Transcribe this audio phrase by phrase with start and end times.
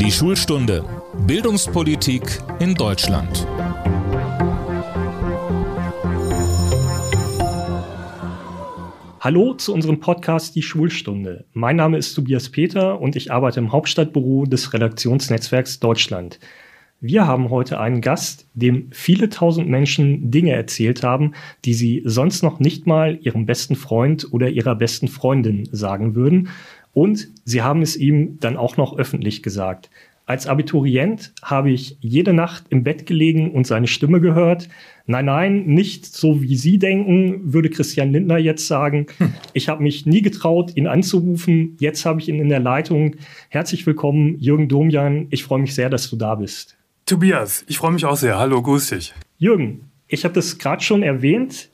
[0.00, 0.84] Die Schulstunde
[1.26, 2.22] Bildungspolitik
[2.60, 3.48] in Deutschland.
[9.18, 11.46] Hallo zu unserem Podcast Die Schulstunde.
[11.52, 16.38] Mein Name ist Tobias Peter und ich arbeite im Hauptstadtbüro des Redaktionsnetzwerks Deutschland.
[17.00, 21.34] Wir haben heute einen Gast, dem viele tausend Menschen Dinge erzählt haben,
[21.64, 26.48] die sie sonst noch nicht mal ihrem besten Freund oder ihrer besten Freundin sagen würden.
[26.92, 29.90] Und sie haben es ihm dann auch noch öffentlich gesagt.
[30.28, 34.68] Als Abiturient habe ich jede Nacht im Bett gelegen und seine Stimme gehört.
[35.06, 39.06] Nein, nein, nicht so wie Sie denken, würde Christian Lindner jetzt sagen.
[39.16, 39.32] Hm.
[39.54, 41.78] Ich habe mich nie getraut, ihn anzurufen.
[41.80, 43.16] Jetzt habe ich ihn in der Leitung.
[43.48, 45.28] Herzlich willkommen, Jürgen Domian.
[45.30, 46.76] Ich freue mich sehr, dass du da bist.
[47.06, 48.38] Tobias, ich freue mich auch sehr.
[48.38, 49.14] Hallo, grüß dich.
[49.38, 51.70] Jürgen, ich habe das gerade schon erwähnt.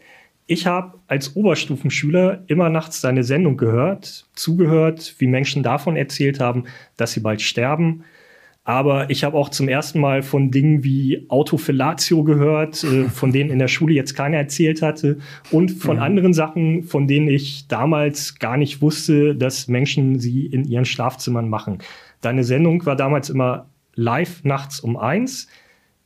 [0.46, 6.64] Ich habe als Oberstufenschüler immer nachts deine Sendung gehört, zugehört, wie Menschen davon erzählt haben,
[6.96, 8.04] dass sie bald sterben
[8.66, 13.50] aber ich habe auch zum ersten Mal von Dingen wie Autofellatio gehört, äh, von denen
[13.50, 15.18] in der Schule jetzt keiner erzählt hatte.
[15.50, 16.02] Und von mhm.
[16.02, 21.48] anderen Sachen, von denen ich damals gar nicht wusste, dass Menschen sie in ihren Schlafzimmern
[21.48, 21.78] machen.
[22.22, 25.46] Deine Sendung war damals immer live nachts um eins.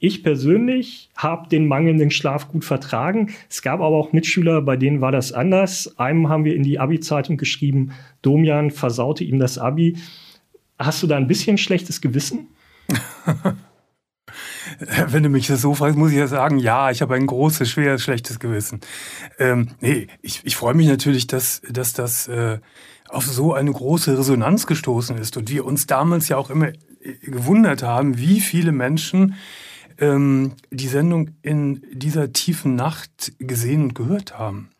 [0.00, 3.30] Ich persönlich habe den mangelnden Schlaf gut vertragen.
[3.50, 5.98] Es gab aber auch Mitschüler, bei denen war das anders.
[5.98, 7.90] Einem haben wir in die Abi-Zeitung geschrieben,
[8.22, 9.96] Domian versaute ihm das Abi.
[10.78, 12.46] Hast du da ein bisschen schlechtes Gewissen?
[15.08, 18.02] Wenn du mich so fragst, muss ich ja sagen, ja, ich habe ein großes, schweres,
[18.02, 18.80] schlechtes Gewissen.
[19.40, 22.58] Ähm, nee, ich, ich freue mich natürlich, dass, dass das äh,
[23.08, 26.74] auf so eine große Resonanz gestoßen ist und wir uns damals ja auch immer äh,
[27.22, 29.34] gewundert haben, wie viele Menschen
[29.98, 34.70] ähm, die Sendung in dieser tiefen Nacht gesehen und gehört haben.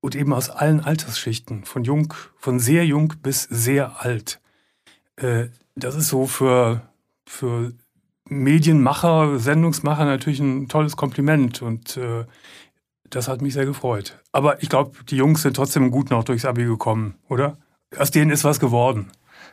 [0.00, 4.40] Und eben aus allen Altersschichten, von jung, von sehr jung bis sehr alt.
[5.16, 6.82] Äh, das ist so für,
[7.26, 7.72] für
[8.24, 12.24] Medienmacher, Sendungsmacher natürlich ein tolles Kompliment und äh,
[13.10, 14.18] das hat mich sehr gefreut.
[14.32, 17.58] Aber ich glaube, die Jungs sind trotzdem gut noch durchs Abi gekommen, oder?
[17.96, 19.10] Aus denen ist was geworden.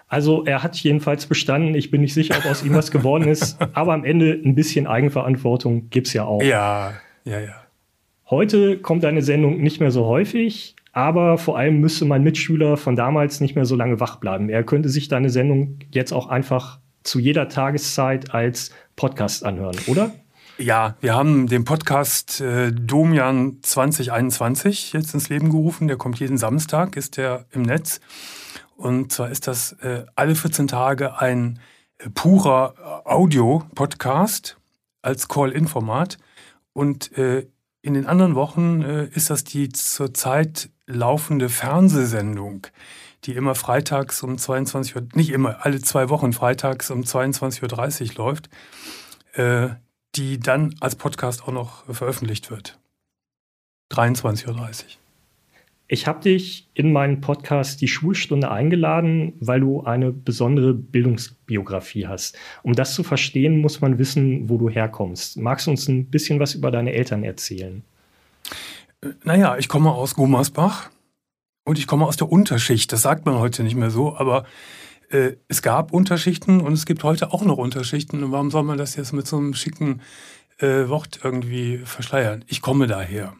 [0.07, 1.75] Also er hat jedenfalls bestanden.
[1.75, 3.57] Ich bin nicht sicher, ob aus ihm was geworden ist.
[3.73, 6.41] Aber am Ende ein bisschen Eigenverantwortung gibt es ja auch.
[6.41, 6.94] Ja,
[7.25, 7.56] ja, ja.
[8.29, 10.75] Heute kommt eine Sendung nicht mehr so häufig.
[10.94, 14.50] Aber vor allem müsste mein Mitschüler von damals nicht mehr so lange wach bleiben.
[14.50, 20.12] Er könnte sich deine Sendung jetzt auch einfach zu jeder Tageszeit als Podcast anhören, oder?
[20.57, 25.88] Ja, wir haben den Podcast äh, Domian 2021 jetzt ins Leben gerufen.
[25.88, 28.01] Der kommt jeden Samstag, ist der im Netz.
[28.77, 31.59] Und zwar ist das äh, alle 14 Tage ein
[31.97, 34.57] äh, purer Audio-Podcast
[35.01, 36.17] als Call-In-Format.
[36.73, 37.47] Und äh,
[37.81, 42.67] in den anderen Wochen äh, ist das die zurzeit laufende Fernsehsendung,
[43.23, 48.25] die immer freitags um 22 Uhr, nicht immer, alle zwei Wochen freitags um 22.30 Uhr
[48.25, 48.49] läuft,
[49.33, 49.69] äh,
[50.15, 52.77] die dann als Podcast auch noch veröffentlicht wird.
[53.91, 55.06] 23.30 Uhr.
[55.90, 62.38] Ich habe dich in meinen Podcast Die Schulstunde eingeladen, weil du eine besondere Bildungsbiografie hast.
[62.62, 65.38] Um das zu verstehen, muss man wissen, wo du herkommst.
[65.38, 67.84] Magst du uns ein bisschen was über deine Eltern erzählen?
[69.24, 70.90] Naja, ich komme aus Gummersbach
[71.64, 72.92] und ich komme aus der Unterschicht.
[72.92, 74.44] Das sagt man heute nicht mehr so, aber
[75.09, 78.25] äh, es gab Unterschichten und es gibt heute auch noch Unterschichten.
[78.25, 80.02] Und warum soll man das jetzt mit so einem schicken
[80.58, 82.44] äh, Wort irgendwie verschleiern?
[82.48, 83.36] Ich komme daher.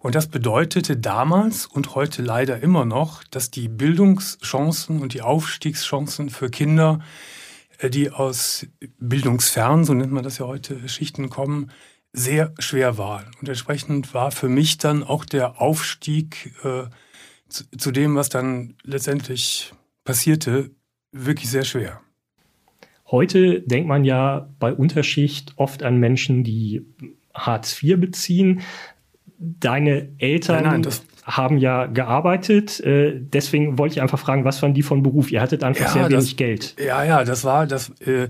[0.00, 6.30] Und das bedeutete damals und heute leider immer noch, dass die Bildungschancen und die Aufstiegschancen
[6.30, 7.00] für Kinder,
[7.78, 8.66] äh, die aus
[8.98, 11.70] bildungsfern, so nennt man das ja heute, Schichten kommen,
[12.12, 13.24] sehr schwer war.
[13.40, 16.84] Und entsprechend war für mich dann auch der Aufstieg äh,
[17.48, 19.72] zu, zu dem, was dann letztendlich
[20.04, 20.70] passierte,
[21.12, 22.00] wirklich sehr schwer.
[23.10, 26.86] Heute denkt man ja bei Unterschicht oft an Menschen, die
[27.34, 28.62] Hartz IV beziehen.
[29.44, 30.92] Deine Eltern nein, nein,
[31.24, 32.80] haben ja gearbeitet.
[32.80, 35.32] Äh, deswegen wollte ich einfach fragen, was waren die von Beruf?
[35.32, 36.76] Ihr hattet einfach ja, sehr wenig das, Geld.
[36.78, 38.28] Ja, ja, das war, das, äh,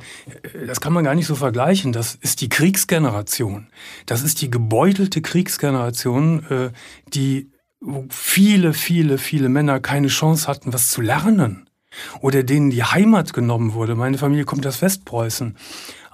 [0.67, 1.93] das kann man gar nicht so vergleichen.
[1.93, 3.67] Das ist die Kriegsgeneration.
[4.07, 6.71] Das ist die gebeutelte Kriegsgeneration, äh,
[7.13, 7.51] die
[7.83, 11.69] wo viele, viele, viele Männer keine Chance hatten, was zu lernen.
[12.21, 13.97] Oder denen die Heimat genommen wurde.
[13.97, 15.57] Meine Familie kommt aus Westpreußen.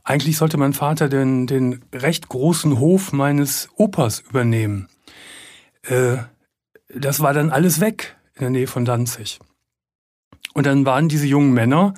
[0.08, 4.88] Eigentlich sollte mein Vater den, den recht großen Hof meines Opas übernehmen.
[5.82, 6.16] Äh,
[6.88, 9.38] das war dann alles weg in der Nähe von Danzig.
[10.54, 11.92] Und dann waren diese jungen Männer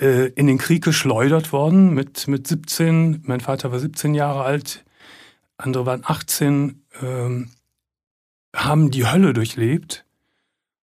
[0.00, 3.24] äh, in den Krieg geschleudert worden mit, mit 17.
[3.26, 4.82] Mein Vater war 17 Jahre alt,
[5.58, 7.50] andere waren 18, ähm,
[8.56, 10.06] haben die Hölle durchlebt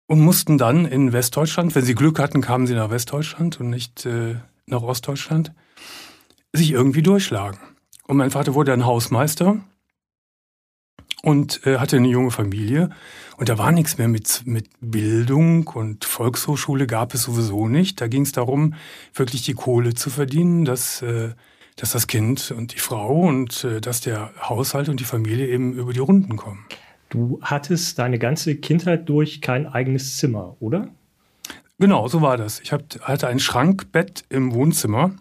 [0.09, 4.07] und mussten dann in Westdeutschland, wenn sie Glück hatten, kamen sie nach Westdeutschland und nicht
[4.07, 4.35] äh,
[4.67, 5.53] nach Ostdeutschland,
[6.59, 7.59] sich irgendwie durchschlagen.
[8.07, 9.59] Und mein Vater wurde dann Hausmeister
[11.23, 12.91] und äh, hatte eine junge Familie.
[13.37, 18.01] Und da war nichts mehr mit, mit Bildung und Volkshochschule gab es sowieso nicht.
[18.01, 18.75] Da ging es darum,
[19.15, 21.31] wirklich die Kohle zu verdienen, dass, äh,
[21.77, 25.75] dass das Kind und die Frau und äh, dass der Haushalt und die Familie eben
[25.75, 26.65] über die Runden kommen.
[27.11, 30.89] Du hattest deine ganze Kindheit durch kein eigenes Zimmer, oder?
[31.79, 32.61] Genau, so war das.
[32.61, 35.13] Ich hab, hatte ein Schrankbett im Wohnzimmer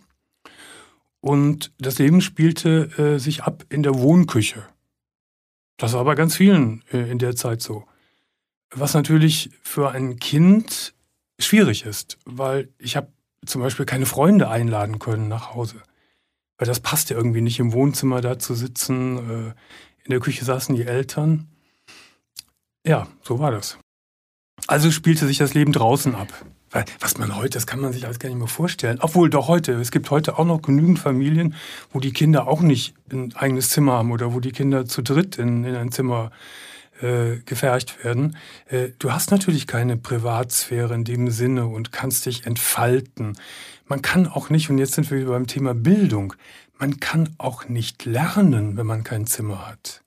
[1.22, 4.64] und das Leben spielte äh, sich ab in der Wohnküche.
[5.78, 7.86] Das war bei ganz vielen äh, in der Zeit so.
[8.72, 10.94] Was natürlich für ein Kind
[11.40, 13.12] schwierig ist, weil ich habe
[13.46, 15.82] zum Beispiel keine Freunde einladen können nach Hause.
[16.58, 19.18] Weil das passte irgendwie nicht im Wohnzimmer da zu sitzen.
[19.18, 19.54] Äh,
[20.04, 21.48] in der Küche saßen die Eltern.
[22.86, 23.78] Ja, so war das.
[24.66, 26.30] Also spielte sich das Leben draußen ab.
[27.00, 29.00] Was man heute, das kann man sich alles gar nicht mehr vorstellen.
[29.02, 31.56] Obwohl doch heute, es gibt heute auch noch genügend Familien,
[31.94, 35.38] wo die Kinder auch nicht ein eigenes Zimmer haben oder wo die Kinder zu dritt
[35.38, 36.32] in, in ein Zimmer
[37.02, 38.36] äh, gefercht werden.
[38.68, 43.38] Äh, du hast natürlich keine Privatsphäre in dem Sinne und kannst dich entfalten.
[43.86, 46.34] Man kann auch nicht, und jetzt sind wir wieder beim Thema Bildung,
[46.80, 50.04] man kann auch nicht lernen, wenn man kein Zimmer hat.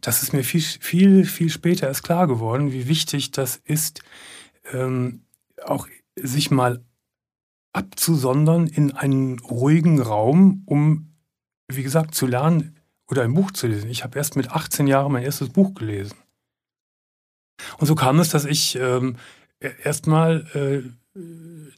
[0.00, 4.02] Das ist mir viel, viel, viel später erst klar geworden, wie wichtig das ist,
[4.72, 5.22] ähm,
[5.64, 6.84] auch sich mal
[7.72, 11.14] abzusondern in einen ruhigen Raum, um,
[11.68, 12.76] wie gesagt, zu lernen
[13.08, 13.90] oder ein Buch zu lesen.
[13.90, 16.16] Ich habe erst mit 18 Jahren mein erstes Buch gelesen.
[17.78, 19.16] Und so kam es, dass ich ähm,
[19.82, 21.20] erst mal äh,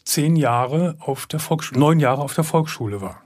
[0.05, 3.23] zehn Jahre auf der Volksschule, neun Jahre auf der Volksschule war.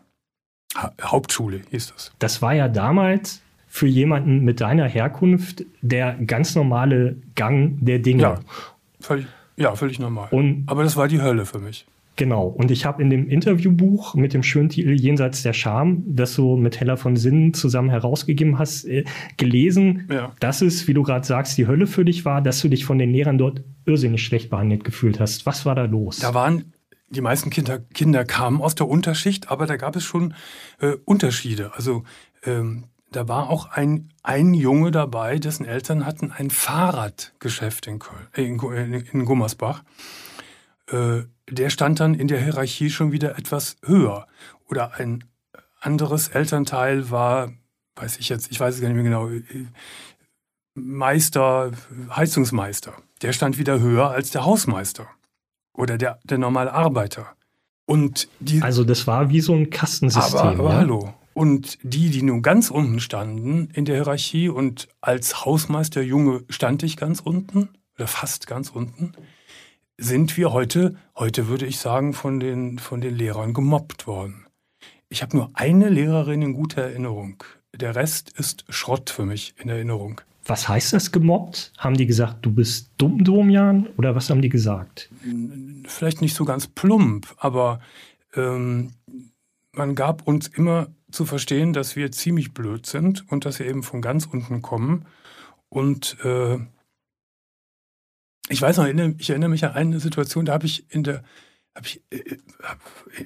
[0.77, 2.13] Ha Hauptschule hieß das.
[2.19, 8.23] Das war ja damals für jemanden mit deiner Herkunft der ganz normale Gang der Dinge.
[8.23, 8.41] Ja,
[9.01, 10.29] völlig, ja, völlig normal.
[10.31, 11.87] Und Aber das war die Hölle für mich.
[12.17, 12.47] Genau.
[12.47, 16.57] Und ich habe in dem Interviewbuch mit dem schönen Titel Jenseits der Scham, das du
[16.57, 19.05] mit Heller von Sinnen zusammen herausgegeben hast, äh,
[19.37, 20.33] gelesen, ja.
[20.39, 22.99] dass es, wie du gerade sagst, die Hölle für dich war, dass du dich von
[22.99, 25.45] den Lehrern dort irrsinnig schlecht behandelt gefühlt hast.
[25.45, 26.19] Was war da los?
[26.19, 26.73] Da waren
[27.11, 30.35] die meisten Kinder, Kinder kamen aus der Unterschicht, aber da gab es schon
[30.81, 31.73] äh, Unterschiede.
[31.75, 32.05] Also
[32.45, 32.85] ähm,
[33.15, 38.43] da war auch ein, ein Junge dabei, dessen Eltern hatten ein Fahrradgeschäft in, Köln, äh,
[38.43, 39.85] in, in Gummersbach.
[40.89, 44.27] Äh, der stand dann in der Hierarchie schon wieder etwas höher.
[44.69, 45.25] Oder ein
[45.81, 47.53] anderes Elternteil war,
[47.97, 49.43] weiß ich jetzt, ich weiß es gar nicht mehr genau, äh,
[50.75, 51.71] Meister,
[52.11, 52.95] Heizungsmeister.
[53.23, 55.07] Der stand wieder höher als der Hausmeister
[55.73, 57.37] oder der, der normale Arbeiter.
[57.87, 60.41] Und die, also das war wie so ein Kastensystem.
[60.41, 60.77] Aber, aber ja?
[60.79, 66.45] hallo, und die, die nun ganz unten standen in der Hierarchie und als Hausmeister Junge
[66.49, 69.13] stand ich ganz unten oder fast ganz unten,
[69.99, 74.47] sind wir heute, heute würde ich sagen, von den, von den Lehrern gemobbt worden.
[75.09, 77.43] Ich habe nur eine Lehrerin in guter Erinnerung.
[77.75, 80.21] Der Rest ist Schrott für mich in Erinnerung.
[80.47, 81.73] Was heißt das gemobbt?
[81.79, 83.89] Haben die gesagt, du bist dumm, Domian?
[83.97, 85.11] Oder was haben die gesagt?
[85.87, 87.81] Vielleicht nicht so ganz plump, aber
[88.35, 88.93] ähm,
[89.73, 93.83] man gab uns immer zu verstehen, dass wir ziemlich blöd sind und dass wir eben
[93.83, 95.07] von ganz unten kommen.
[95.69, 96.59] Und äh,
[98.49, 101.23] ich weiß noch, ich erinnere mich an eine Situation, da habe ich in der,
[101.75, 102.81] habe ich äh, hab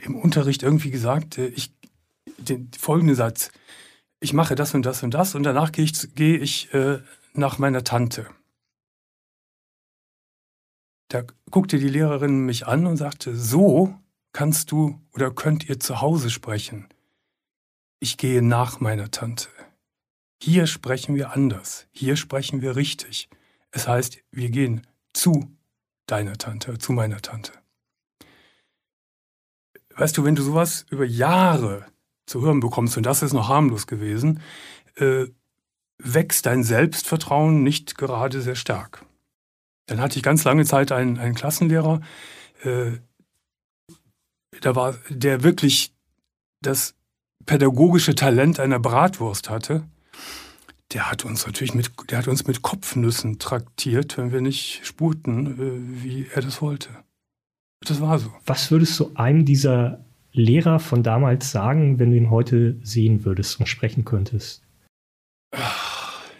[0.04, 1.74] im Unterricht irgendwie gesagt, äh, ich
[2.36, 3.50] den folgenden Satz:
[4.20, 7.00] Ich mache das und das und das und danach gehe ich, gehe ich äh,
[7.32, 8.26] nach meiner Tante.
[11.08, 13.94] Da guckte die Lehrerin mich an und sagte: So
[14.32, 16.86] kannst du oder könnt ihr zu Hause sprechen
[18.00, 19.48] ich gehe nach meiner Tante.
[20.40, 23.28] Hier sprechen wir anders, hier sprechen wir richtig.
[23.70, 25.50] Es heißt, wir gehen zu
[26.06, 27.52] deiner Tante, zu meiner Tante.
[29.96, 31.86] Weißt du, wenn du sowas über Jahre
[32.26, 34.40] zu hören bekommst, und das ist noch harmlos gewesen,
[34.96, 35.26] äh,
[35.98, 39.04] wächst dein Selbstvertrauen nicht gerade sehr stark.
[39.86, 42.00] Dann hatte ich ganz lange Zeit einen, einen Klassenlehrer,
[42.62, 42.92] äh,
[44.60, 45.92] da war, der wirklich
[46.60, 46.94] das
[47.48, 49.82] pädagogische Talent einer Bratwurst hatte,
[50.92, 55.58] der hat uns natürlich mit, der hat uns mit Kopfnüssen traktiert, wenn wir nicht spurten,
[55.58, 56.90] äh, wie er das wollte.
[57.80, 58.32] Das war so.
[58.46, 63.58] Was würdest du einem dieser Lehrer von damals sagen, wenn du ihn heute sehen würdest
[63.58, 64.62] und sprechen könntest?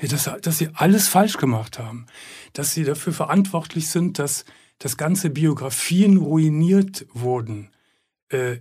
[0.02, 2.06] Dass, dass sie alles falsch gemacht haben.
[2.52, 4.44] Dass sie dafür verantwortlich sind, dass,
[4.78, 7.70] dass ganze Biografien ruiniert wurden.
[8.28, 8.58] Äh,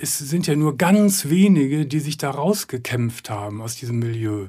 [0.00, 4.48] es sind ja nur ganz wenige, die sich da rausgekämpft haben aus diesem Milieu.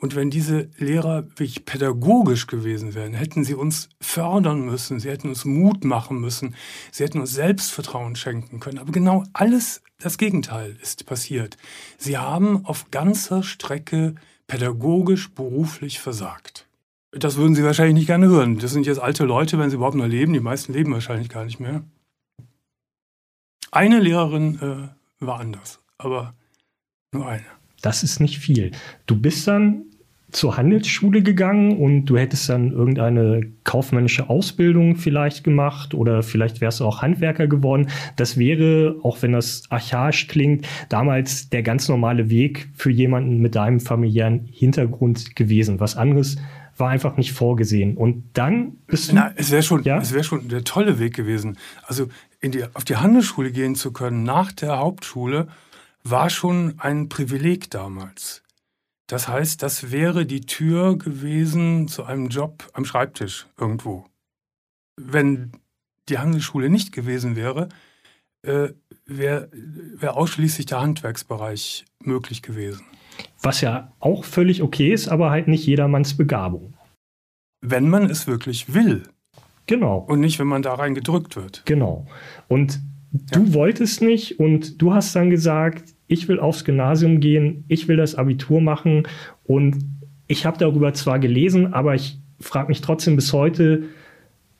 [0.00, 5.28] Und wenn diese Lehrer wirklich pädagogisch gewesen wären, hätten sie uns fördern müssen, sie hätten
[5.28, 6.56] uns Mut machen müssen,
[6.90, 8.78] sie hätten uns Selbstvertrauen schenken können.
[8.78, 11.56] Aber genau alles das Gegenteil ist passiert.
[11.96, 14.16] Sie haben auf ganzer Strecke
[14.48, 16.66] pädagogisch, beruflich versagt.
[17.12, 18.58] Das würden Sie wahrscheinlich nicht gerne hören.
[18.58, 20.32] Das sind jetzt alte Leute, wenn sie überhaupt noch leben.
[20.32, 21.84] Die meisten leben wahrscheinlich gar nicht mehr.
[23.72, 26.34] Eine Lehrerin äh, war anders, aber
[27.10, 27.44] nur eine.
[27.80, 28.70] Das ist nicht viel.
[29.06, 29.86] Du bist dann
[30.30, 36.80] zur Handelsschule gegangen und du hättest dann irgendeine kaufmännische Ausbildung vielleicht gemacht oder vielleicht wärst
[36.80, 37.88] du auch Handwerker geworden.
[38.16, 43.54] Das wäre, auch wenn das archaisch klingt, damals der ganz normale Weg für jemanden mit
[43.54, 45.80] deinem familiären Hintergrund gewesen.
[45.80, 46.36] Was anderes
[46.76, 47.96] war einfach nicht vorgesehen.
[47.96, 49.14] Und dann bist du.
[49.14, 49.98] Na, es wäre schon, ja?
[49.98, 51.58] es schon der tolle Weg gewesen.
[51.86, 52.08] Also
[52.50, 55.48] die, auf die Handelsschule gehen zu können nach der Hauptschule
[56.02, 58.42] war schon ein Privileg damals.
[59.06, 64.06] Das heißt, das wäre die Tür gewesen zu einem Job am Schreibtisch irgendwo.
[64.96, 65.52] Wenn
[66.08, 67.68] die Handelsschule nicht gewesen wäre,
[68.42, 68.70] äh,
[69.06, 72.84] wäre wär ausschließlich der Handwerksbereich möglich gewesen.
[73.40, 76.74] Was ja auch völlig okay ist, aber halt nicht jedermanns Begabung.
[77.60, 79.04] Wenn man es wirklich will.
[79.66, 79.98] Genau.
[79.98, 81.62] Und nicht, wenn man da rein gedrückt wird.
[81.64, 82.06] Genau.
[82.48, 82.80] Und
[83.12, 83.54] du ja.
[83.54, 88.14] wolltest nicht und du hast dann gesagt, ich will aufs Gymnasium gehen, ich will das
[88.14, 89.04] Abitur machen
[89.44, 89.78] und
[90.26, 93.84] ich habe darüber zwar gelesen, aber ich frage mich trotzdem bis heute,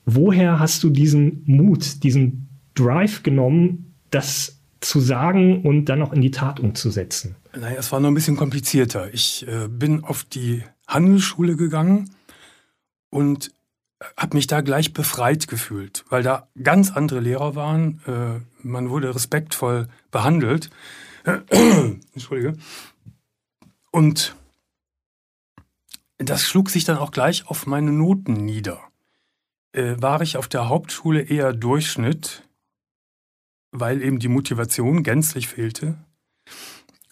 [0.05, 6.21] woher hast du diesen Mut, diesen Drive genommen, das zu sagen und dann auch in
[6.21, 7.35] die Tat umzusetzen?
[7.55, 9.13] Naja, es war noch ein bisschen komplizierter.
[9.13, 12.09] Ich äh, bin auf die Handelsschule gegangen
[13.09, 13.51] und
[14.17, 18.01] habe mich da gleich befreit gefühlt, weil da ganz andere Lehrer waren.
[18.07, 20.69] Äh, man wurde respektvoll behandelt.
[21.23, 22.57] Entschuldige.
[23.91, 24.35] Und
[26.17, 28.81] das schlug sich dann auch gleich auf meine Noten nieder.
[29.71, 32.43] Äh, war ich auf der Hauptschule eher Durchschnitt,
[33.71, 35.97] weil eben die Motivation gänzlich fehlte,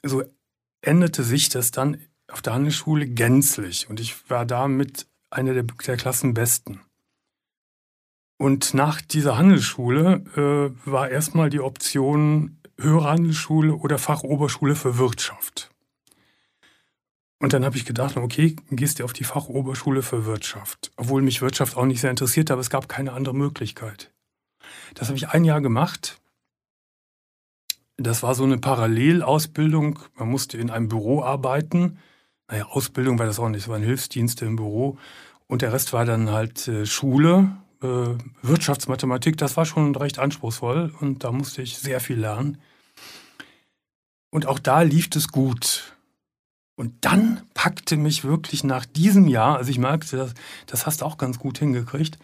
[0.04, 0.24] so
[0.82, 4.68] änderte sich das dann auf der Handelsschule gänzlich und ich war da
[5.32, 6.82] mit einer der, der Klassenbesten.
[8.38, 15.70] Und nach dieser Handelsschule äh, war erstmal die Option Höhere Handelsschule oder Fachoberschule für Wirtschaft.
[17.38, 20.92] Und dann habe ich gedacht, okay, gehst du auf die Fachoberschule für Wirtschaft.
[20.96, 24.12] Obwohl mich Wirtschaft auch nicht sehr interessiert, aber es gab keine andere Möglichkeit.
[24.96, 26.20] Das habe ich ein Jahr gemacht.
[27.98, 30.00] Das war so eine Parallelausbildung.
[30.16, 32.00] Man musste in einem Büro arbeiten.
[32.52, 34.98] Naja, Ausbildung war das auch nicht, es waren Hilfsdienste im Büro.
[35.48, 39.38] Und der Rest war dann halt äh, Schule, äh, Wirtschaftsmathematik.
[39.38, 42.58] Das war schon recht anspruchsvoll und da musste ich sehr viel lernen.
[44.32, 45.96] Und auch da lief es gut.
[46.76, 50.34] Und dann packte mich wirklich nach diesem Jahr, also ich merkte, das,
[50.66, 52.18] das hast du auch ganz gut hingekriegt,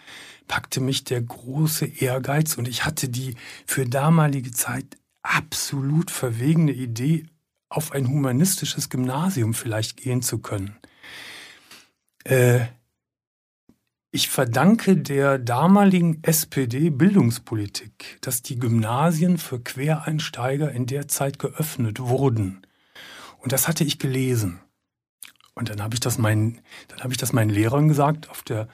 [0.48, 7.28] packte mich der große Ehrgeiz und ich hatte die für damalige Zeit absolut verwegene Idee,
[7.70, 10.78] auf ein humanistisches Gymnasium vielleicht gehen zu können.
[12.24, 12.68] Äh,
[14.12, 22.66] ich verdanke der damaligen SPD-Bildungspolitik, dass die Gymnasien für Quereinsteiger in der Zeit geöffnet wurden.
[23.40, 24.62] Und das hatte ich gelesen.
[25.54, 26.62] Und dann habe ich das meinen,
[27.10, 28.68] ich das meinen Lehrern gesagt auf der,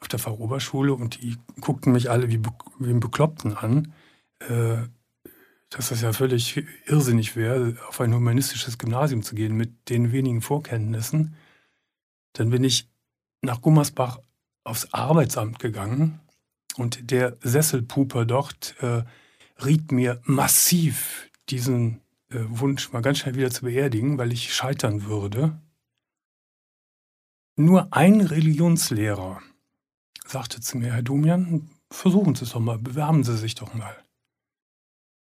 [0.00, 2.40] auf der Fachoberschule und die guckten mich alle wie,
[2.78, 3.92] wie einen Bekloppten an,
[4.40, 4.78] äh,
[5.70, 10.40] dass das ja völlig irrsinnig wäre, auf ein humanistisches Gymnasium zu gehen mit den wenigen
[10.40, 11.34] Vorkenntnissen.
[12.32, 12.88] Dann bin ich
[13.42, 14.20] nach Gummersbach
[14.64, 16.20] aufs Arbeitsamt gegangen
[16.76, 19.02] und der Sesselpuper dort äh,
[19.64, 25.04] riet mir massiv diesen äh, Wunsch mal ganz schnell wieder zu beerdigen, weil ich scheitern
[25.04, 25.60] würde.
[27.56, 29.40] Nur ein Religionslehrer
[30.24, 33.96] sagte zu mir, Herr Domian, versuchen Sie es doch mal, bewerben Sie sich doch mal.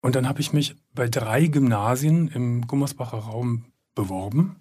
[0.00, 4.56] Und dann habe ich mich bei drei Gymnasien im Gummersbacher Raum beworben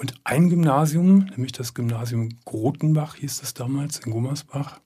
[0.00, 4.80] und ein Gymnasium, nämlich das Gymnasium Grotenbach hieß es damals in Gummersbach,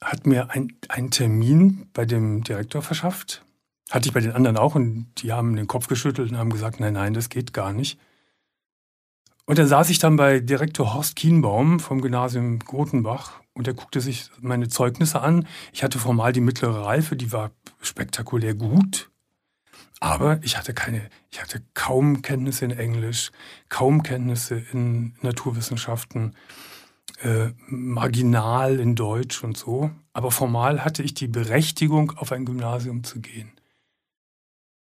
[0.00, 3.44] hat mir einen Termin bei dem Direktor verschafft.
[3.90, 6.78] Hatte ich bei den anderen auch und die haben den Kopf geschüttelt und haben gesagt,
[6.78, 7.98] nein, nein, das geht gar nicht.
[9.50, 14.00] Und dann saß ich dann bei Direktor Horst Kienbaum vom Gymnasium Grotenbach und er guckte
[14.00, 15.44] sich meine Zeugnisse an.
[15.72, 17.50] Ich hatte formal die mittlere Reife, die war
[17.82, 19.10] spektakulär gut.
[19.98, 23.32] Aber ich hatte keine, ich hatte kaum Kenntnisse in Englisch,
[23.68, 26.36] kaum Kenntnisse in Naturwissenschaften,
[27.20, 29.90] äh, marginal in Deutsch und so.
[30.12, 33.50] Aber formal hatte ich die Berechtigung, auf ein Gymnasium zu gehen.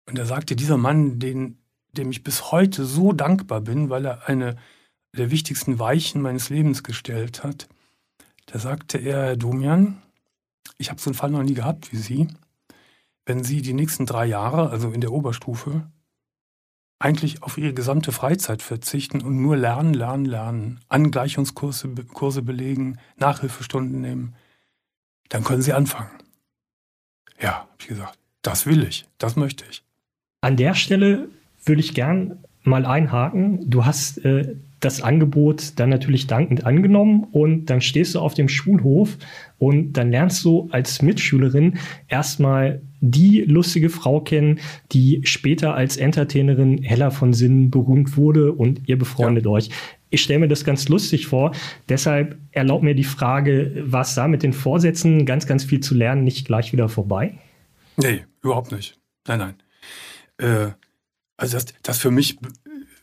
[0.07, 1.59] Und da sagte dieser Mann, den,
[1.93, 4.57] dem ich bis heute so dankbar bin, weil er eine
[5.17, 7.69] der wichtigsten Weichen meines Lebens gestellt hat.
[8.47, 10.01] Da sagte er, Herr Domian,
[10.79, 12.29] ich habe so einen Fall noch nie gehabt wie Sie.
[13.27, 15.87] Wenn Sie die nächsten drei Jahre, also in der Oberstufe,
[16.99, 24.01] eigentlich auf Ihre gesamte Freizeit verzichten und nur lernen, lernen, lernen, Angleichungskurse Kurse belegen, Nachhilfestunden
[24.01, 24.35] nehmen,
[25.29, 26.11] dann können Sie anfangen.
[27.41, 29.85] Ja, habe ich gesagt, das will ich, das möchte ich.
[30.41, 31.29] An der Stelle
[31.65, 33.69] würde ich gern mal einhaken.
[33.69, 38.49] Du hast äh, das Angebot dann natürlich dankend angenommen und dann stehst du auf dem
[38.49, 39.17] Schulhof
[39.59, 41.79] und dann lernst du als Mitschülerin
[42.09, 44.59] erstmal die lustige Frau kennen,
[44.91, 49.51] die später als Entertainerin Hella von Sinnen berühmt wurde und ihr befreundet ja.
[49.51, 49.71] euch.
[50.11, 51.53] Ich stelle mir das ganz lustig vor.
[51.89, 55.95] Deshalb erlaubt mir die Frage, war es da mit den Vorsätzen, ganz, ganz viel zu
[55.95, 57.35] lernen, nicht gleich wieder vorbei?
[57.97, 58.99] Nee, überhaupt nicht.
[59.27, 59.55] Nein, nein.
[60.39, 60.73] Äh,
[61.43, 62.39] also das, das für mich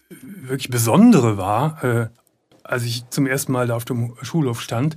[0.10, 2.10] wirklich Besondere war, äh,
[2.64, 4.96] als ich zum ersten Mal da auf dem Schulhof stand,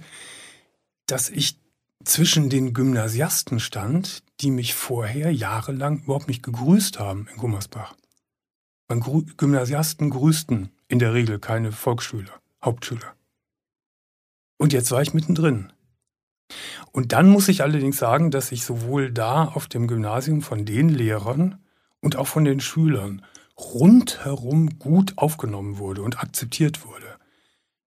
[1.07, 1.59] dass ich
[2.05, 7.97] zwischen den Gymnasiasten stand, die mich vorher jahrelang überhaupt nicht gegrüßt haben in Gummersbach.
[8.89, 13.17] Man Grü Gymnasiasten grüßten in der Regel keine Volksschüler, Hauptschüler.
[14.57, 15.73] Und jetzt war ich mittendrin.
[16.93, 20.89] Und dann muss ich allerdings sagen, dass ich sowohl da auf dem Gymnasium von den
[20.89, 21.59] Lehrern
[22.03, 23.23] und auch von den Schülern
[23.59, 27.07] rundherum gut aufgenommen wurde und akzeptiert wurde.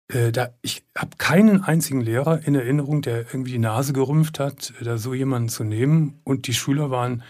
[0.09, 4.75] Äh, da, ich habe keinen einzigen Lehrer in Erinnerung, der irgendwie die Nase gerümpft hat,
[4.83, 6.21] da so jemanden zu nehmen.
[6.25, 7.23] Und die Schüler waren,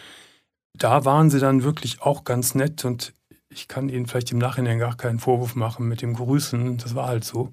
[0.74, 3.14] da waren sie dann wirklich auch ganz nett und
[3.50, 6.78] ich kann ihnen vielleicht im Nachhinein gar keinen Vorwurf machen mit dem Grüßen.
[6.78, 7.52] Das war halt so.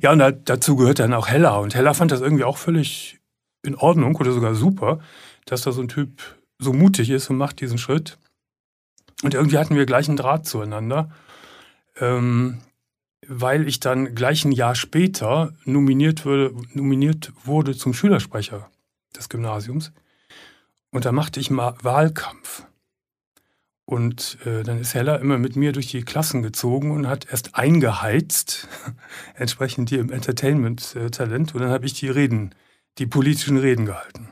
[0.00, 1.56] Ja, und da, dazu gehört dann auch Hella.
[1.56, 3.18] Und Hella fand das irgendwie auch völlig
[3.62, 5.00] in Ordnung oder sogar super,
[5.46, 8.18] dass da so ein Typ so mutig ist und macht diesen Schritt.
[9.22, 11.10] Und irgendwie hatten wir gleich einen Draht zueinander,
[11.98, 12.58] ähm,
[13.26, 18.70] weil ich dann gleich ein Jahr später nominiert wurde, nominiert wurde zum Schülersprecher
[19.16, 19.92] des Gymnasiums.
[20.90, 22.64] Und da machte ich mal Wahlkampf.
[23.84, 27.56] Und äh, dann ist Hella immer mit mir durch die Klassen gezogen und hat erst
[27.56, 28.68] eingeheizt,
[29.34, 31.54] entsprechend hier im Entertainment-Talent.
[31.54, 32.54] Und dann habe ich die Reden,
[32.98, 34.29] die politischen Reden gehalten.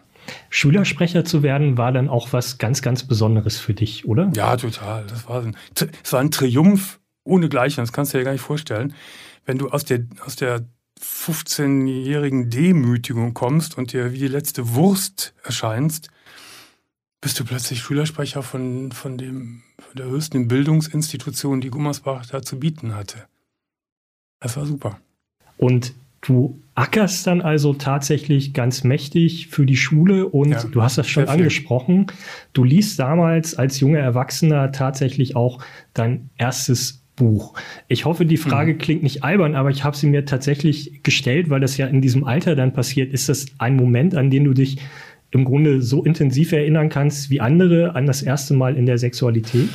[0.50, 4.30] Schülersprecher zu werden, war dann auch was ganz, ganz Besonderes für dich, oder?
[4.34, 5.04] Ja, total.
[5.06, 7.80] Das war ein, das war ein Triumph ohne Gleichen.
[7.80, 8.94] Das kannst du dir gar nicht vorstellen.
[9.44, 10.66] Wenn du aus der, aus der
[11.00, 16.08] 15-jährigen Demütigung kommst und dir wie die letzte Wurst erscheinst,
[17.20, 22.58] bist du plötzlich Schülersprecher von, von, dem, von der höchsten Bildungsinstitution, die Gummersbach da zu
[22.58, 23.26] bieten hatte.
[24.40, 25.00] Das war super.
[25.56, 30.98] Und Du ackerst dann also tatsächlich ganz mächtig für die Schule und ja, du hast
[30.98, 32.06] das schon angesprochen.
[32.52, 35.62] Du liest damals als junger Erwachsener tatsächlich auch
[35.94, 37.54] dein erstes Buch.
[37.88, 38.78] Ich hoffe, die Frage mhm.
[38.78, 42.24] klingt nicht albern, aber ich habe sie mir tatsächlich gestellt, weil das ja in diesem
[42.24, 43.12] Alter dann passiert.
[43.12, 44.78] Ist das ein Moment, an den du dich
[45.30, 49.68] im Grunde so intensiv erinnern kannst wie andere an das erste Mal in der Sexualität?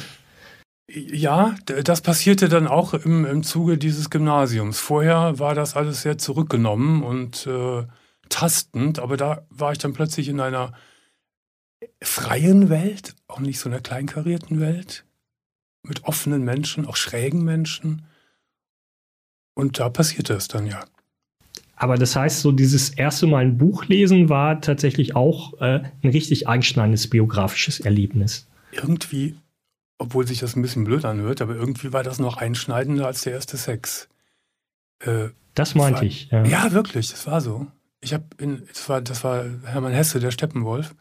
[0.88, 4.80] Ja, das passierte dann auch im, im Zuge dieses Gymnasiums.
[4.80, 7.86] Vorher war das alles sehr zurückgenommen und äh,
[8.30, 10.74] tastend, aber da war ich dann plötzlich in einer
[12.02, 15.06] freien Welt, auch nicht so einer kleinkarierten Welt,
[15.84, 18.06] mit offenen Menschen, auch schrägen Menschen.
[19.54, 20.84] Und da passierte es dann ja.
[21.76, 26.10] Aber das heißt, so dieses erste Mal ein Buch lesen war tatsächlich auch äh, ein
[26.10, 28.48] richtig einschneidendes biografisches Erlebnis.
[28.72, 29.36] Irgendwie
[30.04, 33.32] obwohl sich das ein bisschen blöd anhört, aber irgendwie war das noch einschneidender als der
[33.32, 34.10] erste Sex.
[35.00, 36.30] Äh, das meinte war, ich.
[36.30, 36.44] Ja.
[36.44, 36.72] ja.
[36.74, 37.68] wirklich, das war so.
[38.02, 38.26] Ich habe
[38.68, 40.94] das war, das war Hermann Hesse, der Steppenwolf.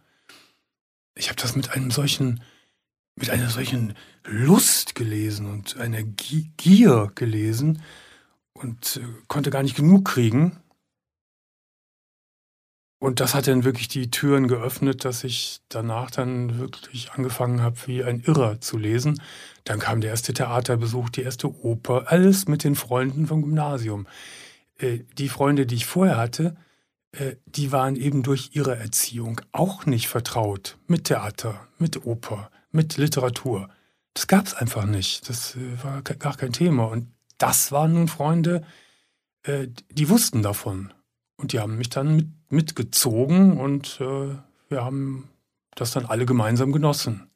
[1.17, 2.45] Ich habe das mit einem solchen,
[3.17, 7.83] mit einer solchen Lust gelesen und einer Gier gelesen
[8.53, 10.61] und äh, konnte gar nicht genug kriegen.
[13.03, 17.77] Und das hat dann wirklich die Türen geöffnet, dass ich danach dann wirklich angefangen habe,
[17.87, 19.21] wie ein Irrer zu lesen.
[19.65, 24.07] Dann kam der erste Theaterbesuch, die erste Oper, alles mit den Freunden vom Gymnasium.
[24.79, 26.55] Äh, die Freunde, die ich vorher hatte,
[27.11, 32.99] äh, die waren eben durch ihre Erziehung auch nicht vertraut mit Theater, mit Oper, mit
[32.99, 33.69] Literatur.
[34.15, 35.29] Das gab es einfach nicht.
[35.29, 36.85] Das äh, war gar kein Thema.
[36.85, 38.63] Und das waren nun Freunde,
[39.45, 40.93] die wussten davon.
[41.43, 44.37] Und die haben mich dann mit, mitgezogen und äh,
[44.69, 45.29] wir haben
[45.75, 47.29] das dann alle gemeinsam genossen.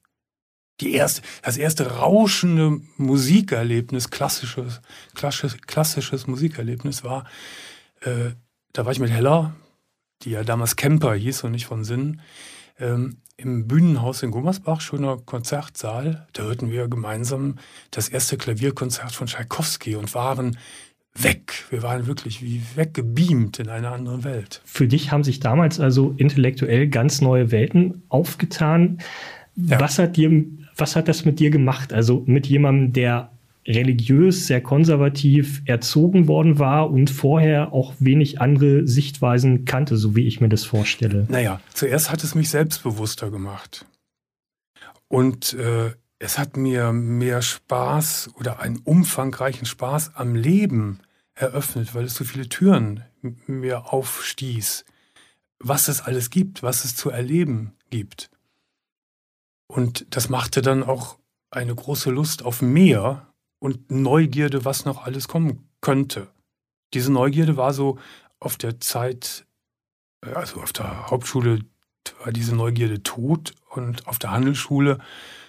[0.80, 4.80] Die erste, das erste rauschende Musikerlebnis, klassisches,
[5.14, 7.24] klassisches, klassisches Musikerlebnis war,
[8.02, 8.30] äh,
[8.72, 9.56] da war ich mit Hella,
[10.22, 12.20] die ja damals Camper hieß und nicht von Sinn,
[12.78, 16.26] ähm, im Bühnenhaus in Gummersbach, schöner Konzertsaal.
[16.32, 17.58] Da hörten wir gemeinsam
[17.90, 20.56] das erste Klavierkonzert von Tschaikowski und waren
[21.22, 21.64] weg.
[21.70, 24.60] Wir waren wirklich wie weggebeamt in eine andere Welt.
[24.64, 28.98] Für dich haben sich damals also intellektuell ganz neue Welten aufgetan.
[29.56, 29.80] Ja.
[29.80, 30.44] Was hat dir,
[30.76, 31.92] was hat das mit dir gemacht?
[31.92, 33.30] Also mit jemandem, der
[33.66, 40.26] religiös, sehr konservativ erzogen worden war und vorher auch wenig andere Sichtweisen kannte, so wie
[40.26, 41.26] ich mir das vorstelle.
[41.28, 43.84] Naja, zuerst hat es mich selbstbewusster gemacht.
[45.08, 51.00] Und äh, es hat mir mehr Spaß oder einen umfangreichen Spaß am Leben
[51.36, 53.04] eröffnet, weil es so viele Türen
[53.46, 54.84] mir aufstieß,
[55.58, 58.30] was es alles gibt, was es zu erleben gibt.
[59.68, 61.18] Und das machte dann auch
[61.50, 66.28] eine große Lust auf mehr und Neugierde, was noch alles kommen könnte.
[66.94, 67.98] Diese Neugierde war so
[68.38, 69.46] auf der Zeit,
[70.24, 71.60] äh, also auf der Hauptschule
[72.22, 74.98] war diese Neugierde tot und auf der Handelsschule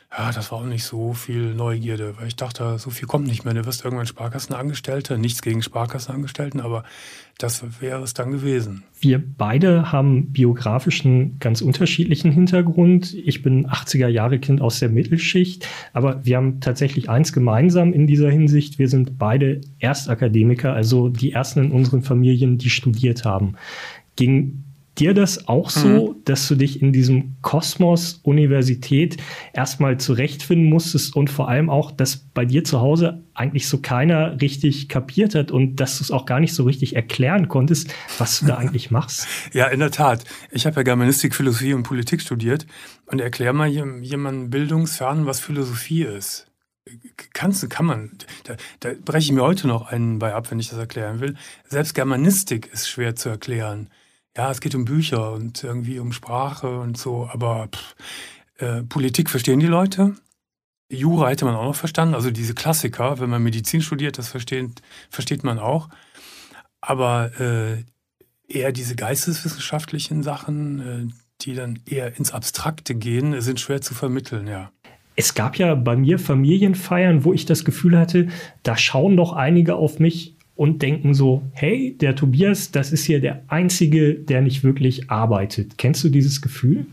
[0.09, 3.43] ja, das war auch nicht so viel Neugierde, weil ich dachte, so viel kommt nicht
[3.43, 3.53] mehr.
[3.53, 5.17] Du wirst irgendwann Sparkassenangestellter.
[5.17, 6.83] Nichts gegen Sparkassenangestellten, aber
[7.37, 8.83] das wäre es dann gewesen.
[8.99, 13.13] Wir beide haben biografisch einen ganz unterschiedlichen Hintergrund.
[13.13, 18.07] Ich bin 80er Jahre Kind aus der Mittelschicht, aber wir haben tatsächlich eins gemeinsam in
[18.07, 18.79] dieser Hinsicht.
[18.79, 23.55] Wir sind beide Erstakademiker, also die ersten in unseren Familien, die studiert haben.
[24.15, 24.63] Ging
[24.99, 26.23] dir das auch so, mhm.
[26.25, 29.17] dass du dich in diesem Kosmos Universität
[29.53, 34.39] erstmal zurechtfinden musstest und vor allem auch, dass bei dir zu Hause eigentlich so keiner
[34.41, 38.39] richtig kapiert hat und dass du es auch gar nicht so richtig erklären konntest, was
[38.39, 39.27] du da eigentlich machst?
[39.53, 40.23] Ja, in der Tat.
[40.51, 42.65] Ich habe ja Germanistik, Philosophie und Politik studiert
[43.05, 46.45] und erklär mal jemandem bildungsfern, was Philosophie ist.
[47.33, 48.12] Kannst du, kann man,
[48.45, 51.36] da, da breche ich mir heute noch einen bei ab, wenn ich das erklären will.
[51.67, 53.89] Selbst Germanistik ist schwer zu erklären
[54.38, 57.95] ja, es geht um Bücher und irgendwie um Sprache und so, aber pff,
[58.60, 60.15] äh, Politik verstehen die Leute.
[60.89, 64.82] Jura hätte man auch noch verstanden, also diese Klassiker, wenn man Medizin studiert, das versteht,
[65.10, 65.89] versteht man auch.
[66.80, 67.84] Aber äh,
[68.47, 74.47] eher diese geisteswissenschaftlichen Sachen, äh, die dann eher ins Abstrakte gehen, sind schwer zu vermitteln,
[74.47, 74.71] ja.
[75.15, 78.28] Es gab ja bei mir Familienfeiern, wo ich das Gefühl hatte,
[78.62, 83.21] da schauen doch einige auf mich und denken so, hey, der Tobias, das ist hier
[83.21, 85.77] der Einzige, der nicht wirklich arbeitet.
[85.77, 86.87] Kennst du dieses Gefühl?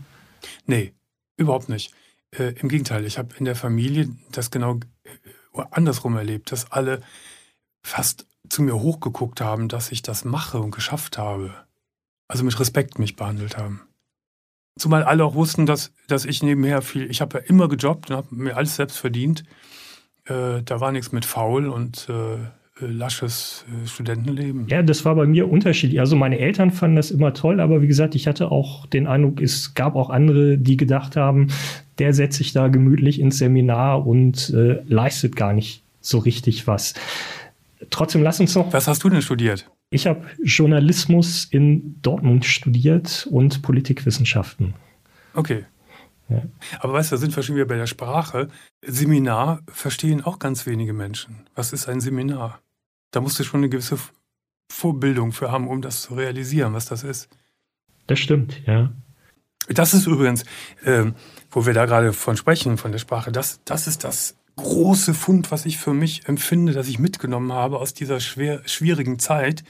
[0.67, 0.93] Nee,
[1.35, 1.91] überhaupt nicht.
[2.31, 7.01] Äh, Im Gegenteil, ich habe in der Familie das genau äh, andersrum erlebt, dass alle
[7.81, 11.53] fast zu mir hochgeguckt haben, dass ich das mache und geschafft habe.
[12.27, 13.81] Also mit Respekt mich behandelt haben.
[14.77, 18.17] Zumal alle auch wussten, dass, dass ich nebenher viel, ich habe ja immer gejobbt und
[18.17, 19.43] habe mir alles selbst verdient.
[20.25, 22.37] Äh, da war nichts mit faul und äh,
[22.79, 24.67] lasches äh, Studentenleben.
[24.67, 25.99] Ja, das war bei mir unterschiedlich.
[25.99, 29.41] Also meine Eltern fanden das immer toll, aber wie gesagt, ich hatte auch den Eindruck,
[29.41, 31.47] es gab auch andere, die gedacht haben,
[31.99, 36.93] der setzt sich da gemütlich ins Seminar und äh, leistet gar nicht so richtig was.
[37.89, 38.73] Trotzdem lass uns noch.
[38.73, 39.69] Was hast du denn studiert?
[39.89, 44.73] Ich habe Journalismus in Dortmund studiert und Politikwissenschaften.
[45.33, 45.65] Okay.
[46.27, 46.41] Ja.
[46.79, 48.49] Aber weißt du, da sind wir schon wieder bei der Sprache.
[48.81, 51.45] Seminar verstehen auch ganz wenige Menschen.
[51.53, 52.59] Was ist ein Seminar?
[53.11, 53.97] Da musst du schon eine gewisse
[54.71, 57.29] Vorbildung für haben, um das zu realisieren, was das ist.
[58.07, 58.91] Das stimmt, ja.
[59.67, 60.43] Das ist übrigens,
[60.83, 61.11] äh,
[61.49, 65.51] wo wir da gerade von sprechen, von der Sprache, das, das ist das große Fund,
[65.51, 69.63] was ich für mich empfinde, dass ich mitgenommen habe aus dieser schwer, schwierigen Zeit.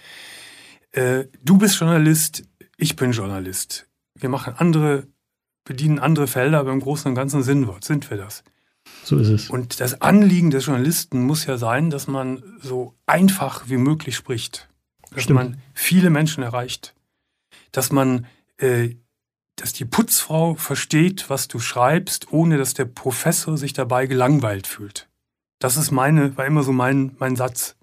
[0.91, 2.43] Äh, du bist Journalist,
[2.78, 3.88] ich bin Journalist.
[4.15, 5.08] Wir machen andere
[5.63, 8.43] bedienen andere Felder, aber im Großen und Ganzen sind wir, sind wir das.
[9.04, 9.50] So ist es.
[9.50, 14.67] Und das Anliegen des Journalisten muss ja sein, dass man so einfach wie möglich spricht.
[15.12, 15.36] Dass Stimmt.
[15.36, 16.95] man viele Menschen erreicht.
[17.71, 18.26] Dass man,
[18.58, 18.95] äh,
[19.56, 25.08] dass die Putzfrau versteht, was du schreibst, ohne dass der Professor sich dabei gelangweilt fühlt.
[25.60, 27.76] Das ist meine, war immer so mein, mein Satz.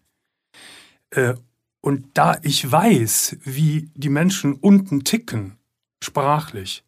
[1.11, 1.35] Äh,
[1.81, 5.59] und da ich weiß, wie die Menschen unten ticken,
[6.03, 6.85] sprachlich,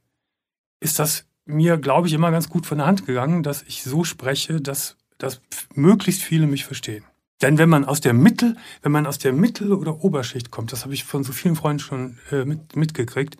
[0.81, 4.05] ist das mir, glaube ich, immer ganz gut von der Hand gegangen, dass ich so
[4.05, 5.41] spreche, dass, dass
[5.75, 7.05] möglichst viele mich verstehen.
[7.43, 10.85] Denn wenn man aus der Mittel, wenn man aus der Mittel- oder Oberschicht kommt, das
[10.85, 13.37] habe ich von so vielen Freunden schon äh, mit, mitgekriegt,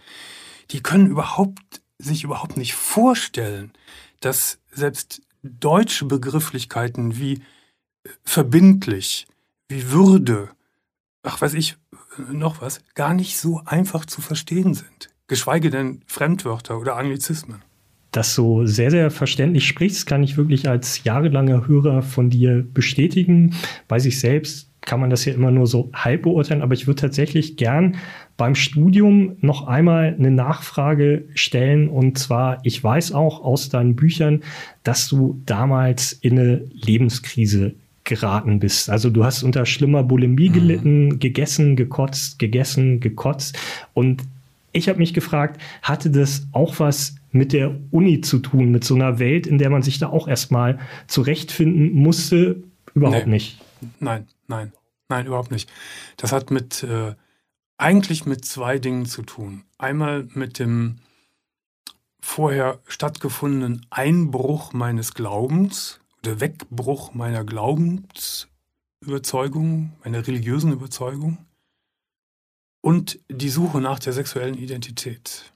[0.71, 3.73] die können überhaupt sich überhaupt nicht vorstellen,
[4.21, 9.27] dass selbst deutsche Begrifflichkeiten wie äh, verbindlich,
[9.69, 10.51] wie Würde,
[11.23, 11.77] ach weiß ich,
[12.19, 17.63] äh, noch was, gar nicht so einfach zu verstehen sind geschweige denn Fremdwörter oder Anglizismen.
[18.15, 23.57] Dass du sehr, sehr verständlich sprichst, kann ich wirklich als jahrelanger Hörer von dir bestätigen.
[23.89, 27.01] Bei sich selbst kann man das ja immer nur so halb beurteilen, aber ich würde
[27.01, 27.97] tatsächlich gern
[28.37, 31.89] beim Studium noch einmal eine Nachfrage stellen.
[31.89, 34.45] Und zwar, ich weiß auch aus deinen Büchern,
[34.85, 37.75] dass du damals in eine Lebenskrise
[38.05, 38.91] geraten bist.
[38.91, 40.53] Also du hast unter schlimmer Bulimie mhm.
[40.53, 43.59] gelitten, gegessen, gekotzt, gegessen, gekotzt.
[43.93, 44.23] Und
[44.71, 48.95] ich habe mich gefragt, hatte das auch was mit der Uni zu tun, mit so
[48.95, 52.63] einer Welt, in der man sich da auch erstmal zurechtfinden musste?
[52.95, 53.33] Überhaupt nee.
[53.33, 53.61] nicht.
[53.99, 54.73] Nein, nein,
[55.09, 55.69] nein, überhaupt nicht.
[56.17, 57.17] Das hat mit äh,
[57.77, 59.65] eigentlich mit zwei Dingen zu tun.
[59.79, 60.99] Einmal mit dem
[62.21, 71.39] vorher stattgefundenen Einbruch meines Glaubens, der Wegbruch meiner Glaubensüberzeugung, meiner religiösen Überzeugung
[72.81, 75.53] und die Suche nach der sexuellen Identität.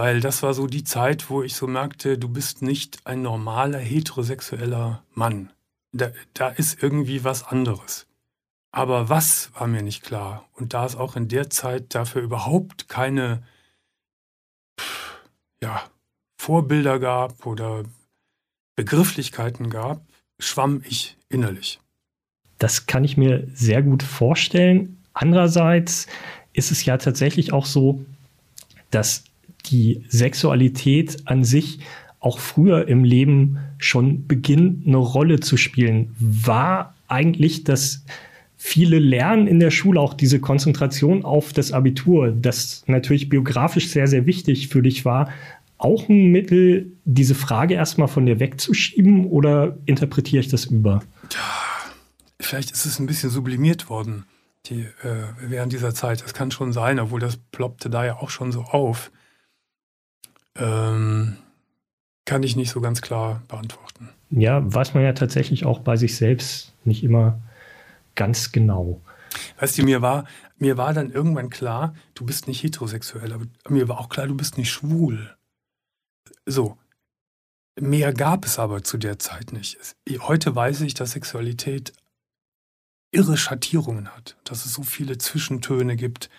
[0.00, 3.78] Weil das war so die Zeit, wo ich so merkte, du bist nicht ein normaler
[3.78, 5.50] heterosexueller Mann.
[5.92, 8.06] Da, da ist irgendwie was anderes.
[8.72, 10.48] Aber was war mir nicht klar.
[10.54, 13.42] Und da es auch in der Zeit dafür überhaupt keine
[15.62, 15.82] ja,
[16.38, 17.82] Vorbilder gab oder
[18.76, 20.00] Begrifflichkeiten gab,
[20.38, 21.78] schwamm ich innerlich.
[22.56, 25.04] Das kann ich mir sehr gut vorstellen.
[25.12, 26.06] Andererseits
[26.54, 28.02] ist es ja tatsächlich auch so,
[28.90, 29.24] dass
[29.66, 31.80] die Sexualität an sich
[32.18, 36.14] auch früher im Leben schon beginnt, eine Rolle zu spielen.
[36.18, 38.04] War eigentlich das
[38.56, 44.06] viele lernen in der Schule auch diese Konzentration auf das Abitur, das natürlich biografisch sehr,
[44.06, 45.30] sehr wichtig für dich war,
[45.78, 51.02] auch ein Mittel, diese Frage erstmal von dir wegzuschieben oder interpretiere ich das über?
[51.32, 51.90] Ja,
[52.38, 54.24] vielleicht ist es ein bisschen sublimiert worden
[54.66, 56.22] die, äh, während dieser Zeit.
[56.22, 59.10] Das kann schon sein, obwohl das ploppte da ja auch schon so auf.
[60.56, 61.36] Ähm,
[62.24, 64.10] kann ich nicht so ganz klar beantworten.
[64.30, 67.40] Ja, weiß man ja tatsächlich auch bei sich selbst nicht immer
[68.14, 69.00] ganz genau.
[69.58, 70.26] Weißt du, mir war,
[70.58, 74.36] mir war dann irgendwann klar, du bist nicht heterosexuell, aber mir war auch klar, du
[74.36, 75.36] bist nicht schwul.
[76.46, 76.76] So.
[77.80, 79.78] Mehr gab es aber zu der Zeit nicht.
[80.20, 81.92] Heute weiß ich, dass Sexualität
[83.12, 86.30] irre Schattierungen hat, dass es so viele Zwischentöne gibt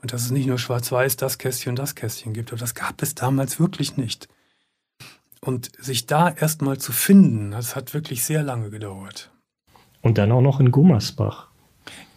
[0.00, 2.52] und dass es nicht nur schwarz-weiß, das Kästchen und das Kästchen gibt.
[2.52, 4.28] Aber das gab es damals wirklich nicht.
[5.40, 9.30] Und sich da erstmal zu finden, das hat wirklich sehr lange gedauert.
[10.02, 11.48] Und dann auch noch in Gummersbach.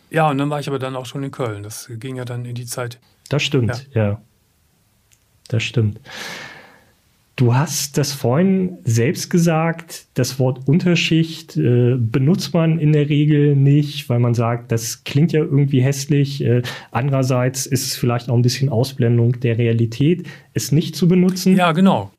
[0.10, 1.64] Ja, und dann war ich aber dann auch schon in Köln.
[1.64, 3.00] Das ging ja dann in die Zeit.
[3.30, 4.08] Das stimmt, ja.
[4.08, 4.22] ja.
[5.48, 6.00] Das stimmt.
[7.42, 13.56] Du hast das vorhin selbst gesagt, das Wort Unterschicht äh, benutzt man in der Regel
[13.56, 16.44] nicht, weil man sagt, das klingt ja irgendwie hässlich.
[16.44, 21.58] Äh, andererseits ist es vielleicht auch ein bisschen Ausblendung der Realität, es nicht zu benutzen.
[21.58, 22.12] Ja, genau.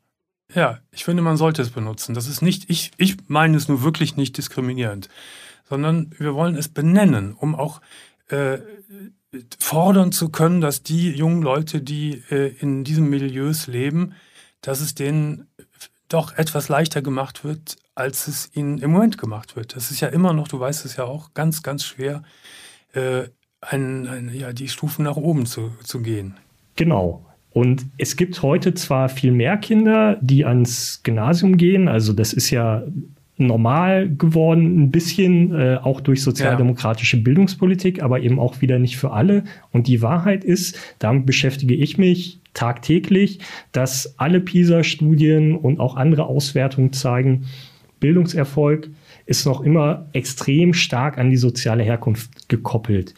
[0.53, 2.13] Ja, ich finde, man sollte es benutzen.
[2.13, 5.07] Das ist nicht, ich, ich meine es nur wirklich nicht diskriminierend
[5.63, 7.81] sondern wir wollen es benennen, um auch
[8.27, 8.59] äh,
[9.59, 14.13] fordern zu können, dass die jungen Leute, die äh, in diesen Milieus leben,
[14.63, 15.47] dass es denen
[16.09, 19.75] doch etwas leichter gemacht wird, als es ihnen im Moment gemacht wird.
[19.75, 22.23] Das ist ja immer noch, du weißt es ja auch, ganz, ganz schwer,
[22.93, 23.23] äh,
[23.61, 26.35] ein, ein, ja, die Stufen nach oben zu, zu gehen.
[26.75, 27.25] Genau.
[27.51, 32.49] Und es gibt heute zwar viel mehr Kinder, die ans Gymnasium gehen, also das ist
[32.49, 32.83] ja
[33.37, 37.23] normal geworden, ein bisschen, äh, auch durch sozialdemokratische ja.
[37.23, 39.43] Bildungspolitik, aber eben auch wieder nicht für alle.
[39.71, 43.39] Und die Wahrheit ist, damit beschäftige ich mich tagtäglich,
[43.71, 47.45] dass alle PISA-Studien und auch andere Auswertungen zeigen,
[47.99, 48.89] Bildungserfolg
[49.25, 53.13] ist noch immer extrem stark an die soziale Herkunft gekoppelt.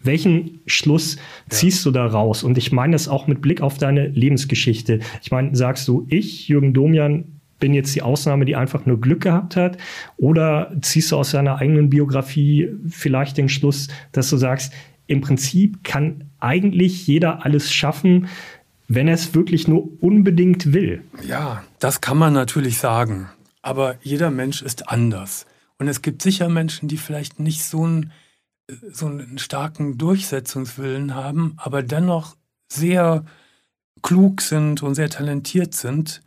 [0.00, 1.16] Welchen Schluss
[1.48, 1.90] ziehst ja.
[1.90, 2.44] du da raus?
[2.44, 5.00] Und ich meine das auch mit Blick auf deine Lebensgeschichte.
[5.22, 7.24] Ich meine, sagst du, ich, Jürgen Domian,
[7.58, 9.78] bin jetzt die Ausnahme, die einfach nur Glück gehabt hat?
[10.16, 14.72] Oder ziehst du aus deiner eigenen Biografie vielleicht den Schluss, dass du sagst,
[15.08, 18.28] im Prinzip kann eigentlich jeder alles schaffen,
[18.88, 21.02] wenn er es wirklich nur unbedingt will?
[21.26, 23.28] Ja, das kann man natürlich sagen.
[23.62, 25.46] Aber jeder Mensch ist anders.
[25.78, 28.12] Und es gibt sicher Menschen, die vielleicht nicht so einen,
[28.90, 32.36] so einen starken Durchsetzungswillen haben, aber dennoch
[32.70, 33.24] sehr
[34.02, 36.22] klug sind und sehr talentiert sind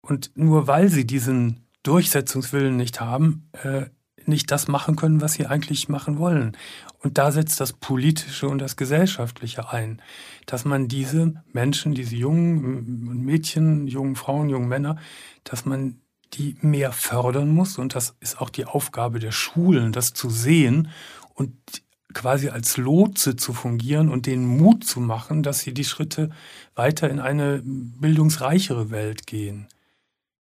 [0.00, 3.86] und nur weil sie diesen Durchsetzungswillen nicht haben, äh,
[4.28, 6.56] nicht das machen können, was sie eigentlich machen wollen.
[6.98, 10.02] Und da setzt das Politische und das Gesellschaftliche ein,
[10.46, 14.96] dass man diese Menschen, diese jungen Mädchen, jungen Frauen, jungen Männer,
[15.44, 16.00] dass man
[16.34, 17.78] die mehr fördern muss.
[17.78, 20.88] Und das ist auch die Aufgabe der Schulen, das zu sehen
[21.34, 21.54] und
[22.14, 26.30] quasi als Lotse zu fungieren und denen Mut zu machen, dass sie die Schritte
[26.74, 29.68] weiter in eine bildungsreichere Welt gehen.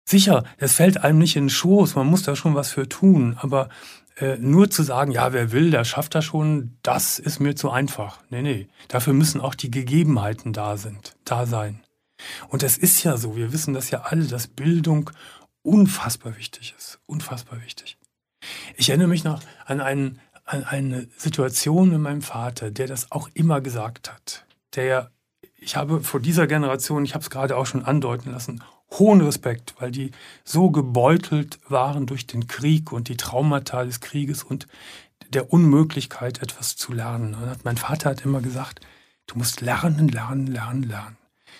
[0.08, 3.36] Sicher, es fällt einem nicht in den Schoß, man muss da schon was für tun,
[3.38, 3.68] aber
[4.16, 7.68] äh, nur zu sagen, ja, wer will, der schafft das schon, das ist mir zu
[7.70, 8.18] einfach.
[8.30, 11.80] Nee, nee, dafür müssen auch die Gegebenheiten da sind, da sein.
[12.48, 15.10] Und es ist ja so, wir wissen das ja alle, dass Bildung
[15.60, 17.98] unfassbar wichtig ist, unfassbar wichtig.
[18.78, 23.28] Ich erinnere mich noch an, einen, an eine Situation mit meinem Vater, der das auch
[23.34, 25.10] immer gesagt hat, der
[25.60, 29.74] ich habe vor dieser Generation, ich habe es gerade auch schon andeuten lassen, hohen Respekt,
[29.78, 30.12] weil die
[30.44, 34.66] so gebeutelt waren durch den Krieg und die Traumata des Krieges und
[35.28, 37.34] der Unmöglichkeit, etwas zu lernen.
[37.34, 38.80] Und mein Vater hat immer gesagt,
[39.26, 41.16] du musst lernen, lernen, lernen, lernen.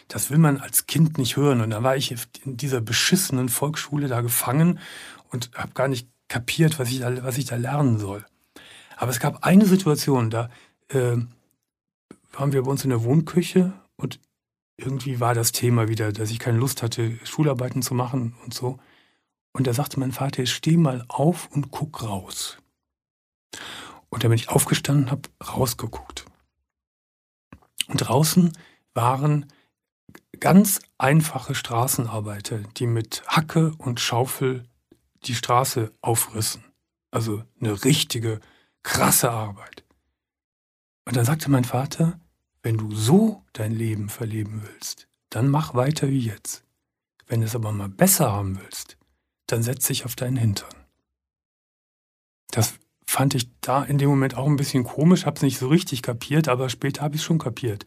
[0.08, 1.60] Das will man als Kind nicht hören.
[1.60, 2.14] Und da war ich
[2.44, 4.78] in dieser beschissenen Volksschule da gefangen
[5.30, 8.24] und habe gar nicht kapiert, was ich, da, was ich da lernen soll.
[8.96, 10.50] Aber es gab eine Situation, da
[10.88, 11.16] äh,
[12.32, 14.18] waren wir bei uns in der Wohnküche und
[14.78, 18.78] irgendwie war das Thema wieder, dass ich keine Lust hatte, Schularbeiten zu machen und so.
[19.52, 22.58] Und da sagte mein Vater, steh mal auf und guck raus.
[24.08, 26.26] Und da bin ich aufgestanden, habe rausgeguckt.
[27.88, 28.56] Und draußen
[28.94, 29.46] waren
[30.38, 34.64] ganz einfache Straßenarbeiter, die mit Hacke und Schaufel
[35.24, 36.64] die Straße aufrissen.
[37.10, 38.40] Also eine richtige,
[38.84, 39.84] krasse Arbeit.
[41.04, 42.20] Und dann sagte mein Vater,
[42.68, 46.66] wenn du so dein Leben verleben willst, dann mach weiter wie jetzt.
[47.26, 48.98] Wenn du es aber mal besser haben willst,
[49.46, 50.74] dann setz dich auf deinen Hintern.
[52.50, 52.74] Das
[53.06, 56.46] fand ich da in dem Moment auch ein bisschen komisch, hab's nicht so richtig kapiert,
[56.46, 57.86] aber später habe ich es schon kapiert.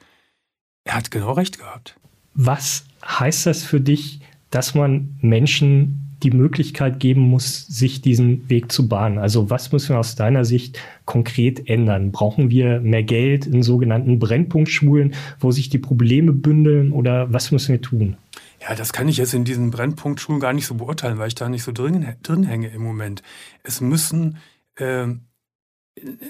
[0.84, 2.00] Er hat genau recht gehabt.
[2.34, 8.72] Was heißt das für dich, dass man Menschen die Möglichkeit geben muss, sich diesen Weg
[8.72, 9.18] zu bahnen.
[9.18, 12.12] Also was müssen wir aus deiner Sicht konkret ändern?
[12.12, 17.74] Brauchen wir mehr Geld in sogenannten Brennpunktschulen, wo sich die Probleme bündeln oder was müssen
[17.74, 18.18] wir tun?
[18.62, 21.50] Ja, das kann ich jetzt in diesen Brennpunktschulen gar nicht so beurteilen, weil ich da
[21.50, 23.24] nicht so drin, drin hänge im Moment.
[23.64, 24.38] Es müssen,
[24.76, 25.08] äh,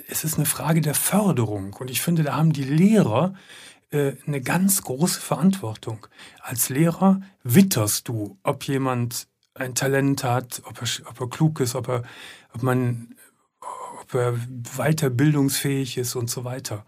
[0.08, 3.34] es ist eine Frage der Förderung und ich finde, da haben die Lehrer
[3.91, 6.08] äh, eine ganz große Verantwortung.
[6.41, 11.76] Als Lehrer witterst du, ob jemand ein Talent hat, ob er, ob er klug ist,
[11.76, 12.04] ob er,
[12.54, 13.16] ob man,
[14.02, 14.36] ob er
[14.78, 16.86] weiter bildungsfähig ist und so weiter.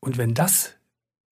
[0.00, 0.74] Und wenn das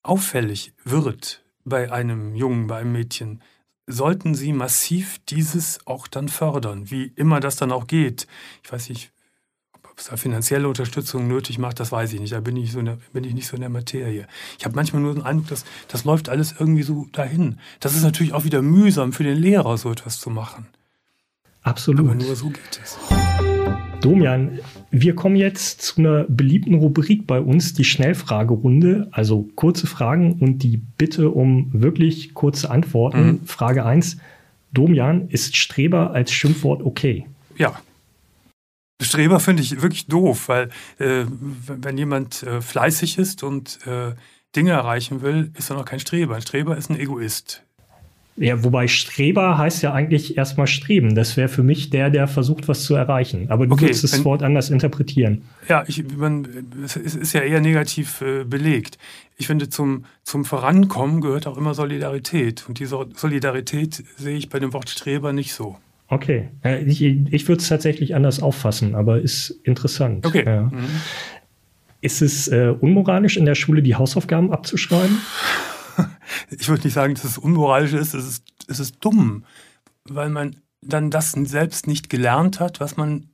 [0.03, 3.43] auffällig wird bei einem Jungen, bei einem Mädchen,
[3.87, 8.27] sollten Sie massiv dieses auch dann fördern, wie immer das dann auch geht.
[8.63, 9.13] Ich weiß nicht,
[9.97, 12.33] es da finanzielle Unterstützung nötig macht, das weiß ich nicht.
[12.33, 14.27] Da bin ich, so der, bin ich nicht so in der Materie.
[14.59, 17.59] Ich habe manchmal nur den Eindruck, dass das läuft alles irgendwie so dahin.
[17.81, 20.67] Das ist natürlich auch wieder mühsam für den Lehrer, so etwas zu machen.
[21.63, 22.07] Absolut.
[22.07, 22.99] Aber nur so geht es.
[24.01, 29.09] Domian, wir kommen jetzt zu einer beliebten Rubrik bei uns, die Schnellfragerunde.
[29.13, 33.27] Also kurze Fragen und die Bitte um wirklich kurze Antworten.
[33.27, 33.41] Mhm.
[33.45, 34.17] Frage 1.
[34.73, 37.27] Domian, ist Streber als Schimpfwort okay?
[37.59, 37.75] Ja.
[39.01, 41.25] Streber finde ich wirklich doof, weil äh,
[41.67, 44.13] wenn jemand äh, fleißig ist und äh,
[44.55, 46.35] Dinge erreichen will, ist er noch kein Streber.
[46.37, 47.63] Ein Streber ist ein Egoist.
[48.37, 51.15] Ja, wobei Streber heißt ja eigentlich erstmal streben.
[51.15, 53.51] Das wäre für mich der, der versucht, was zu erreichen.
[53.51, 55.43] Aber du okay, würdest das Wort anders interpretieren.
[55.69, 56.49] Ja, ich, man,
[56.83, 58.97] es ist ja eher negativ äh, belegt.
[59.37, 62.65] Ich finde, zum, zum Vorankommen gehört auch immer Solidarität.
[62.67, 65.77] Und diese Solidarität sehe ich bei dem Wort Streber nicht so.
[66.11, 66.49] Okay,
[66.87, 70.27] ich, ich würde es tatsächlich anders auffassen, aber ist interessant.
[70.27, 70.45] Okay.
[70.45, 70.63] Ja.
[70.63, 70.89] Mhm.
[72.01, 75.17] Ist es äh, unmoralisch, in der Schule die Hausaufgaben abzuschreiben?
[76.51, 79.45] Ich würde nicht sagen, dass es unmoralisch ist, es ist, es ist dumm,
[80.05, 83.29] weil man dann das selbst nicht gelernt hat, was man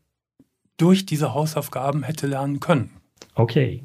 [0.79, 2.91] durch diese Hausaufgaben hätte lernen können.
[3.35, 3.85] Okay.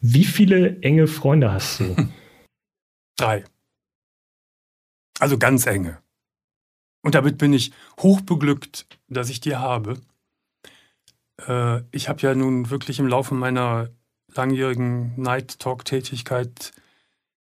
[0.00, 1.94] Wie viele enge Freunde hast du?
[3.16, 3.44] Drei.
[5.20, 5.98] Also ganz enge.
[7.06, 10.00] Und damit bin ich hochbeglückt, dass ich die habe.
[11.46, 13.90] Äh, ich habe ja nun wirklich im Laufe meiner
[14.34, 16.72] langjährigen Night Talk-Tätigkeit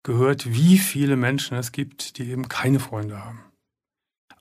[0.03, 3.41] gehört, wie viele Menschen es gibt, die eben keine Freunde haben.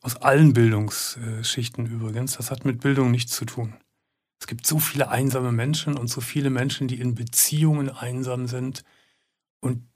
[0.01, 2.35] Aus allen Bildungsschichten übrigens.
[2.35, 3.73] Das hat mit Bildung nichts zu tun.
[4.41, 8.83] Es gibt so viele einsame Menschen und so viele Menschen, die in Beziehungen einsam sind
[9.61, 9.87] und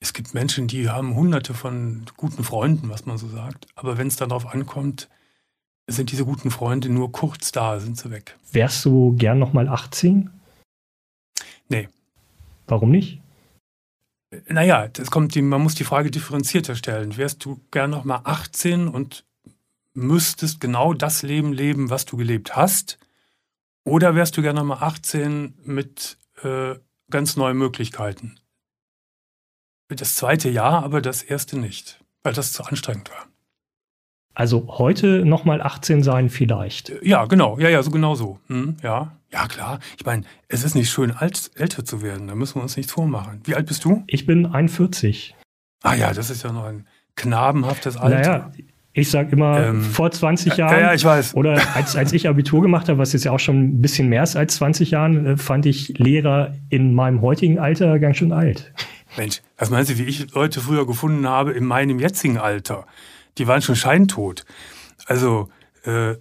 [0.00, 3.66] es gibt Menschen, die haben hunderte von guten Freunden, was man so sagt.
[3.74, 5.08] Aber wenn es darauf ankommt,
[5.86, 8.36] sind diese guten Freunde nur kurz da, sind sie weg.
[8.50, 10.30] Wärst du gern nochmal 18?
[11.68, 11.88] Nee.
[12.66, 13.20] Warum nicht?
[14.48, 17.16] Naja, das kommt, man muss die Frage differenzierter stellen.
[17.16, 19.24] Wärst du gern nochmal 18 und
[19.92, 22.98] müsstest genau das Leben leben, was du gelebt hast?
[23.84, 26.76] Oder wärst du gern nochmal 18 mit äh,
[27.10, 28.39] ganz neuen Möglichkeiten?
[29.96, 33.26] Das zweite ja, aber das erste nicht, weil das zu anstrengend war.
[34.34, 36.92] Also heute nochmal 18 sein vielleicht.
[37.02, 37.58] Ja, genau.
[37.58, 38.38] Ja, ja, so genau so.
[38.46, 39.16] Hm, ja.
[39.32, 39.80] Ja, klar.
[39.98, 42.28] Ich meine, es ist nicht schön, alt, älter zu werden.
[42.28, 43.40] Da müssen wir uns nichts vormachen.
[43.44, 44.02] Wie alt bist du?
[44.06, 45.36] Ich bin 41.
[45.82, 46.86] Ah ja, das ist ja noch ein
[47.16, 48.18] knabenhaftes Alter.
[48.18, 48.52] Naja,
[48.92, 50.72] ich sage immer ähm, vor 20 Jahren.
[50.72, 51.34] Ja, ja, ich weiß.
[51.34, 54.22] Oder als, als ich Abitur gemacht habe, was jetzt ja auch schon ein bisschen mehr
[54.22, 58.72] ist als 20 Jahren, äh, fand ich Lehrer in meinem heutigen Alter ganz schön alt.
[59.16, 62.86] Mensch, was meinst du, wie ich Leute früher gefunden habe in meinem jetzigen Alter?
[63.38, 64.44] die waren schon scheintot.
[65.06, 65.48] Also
[65.84, 66.16] äh,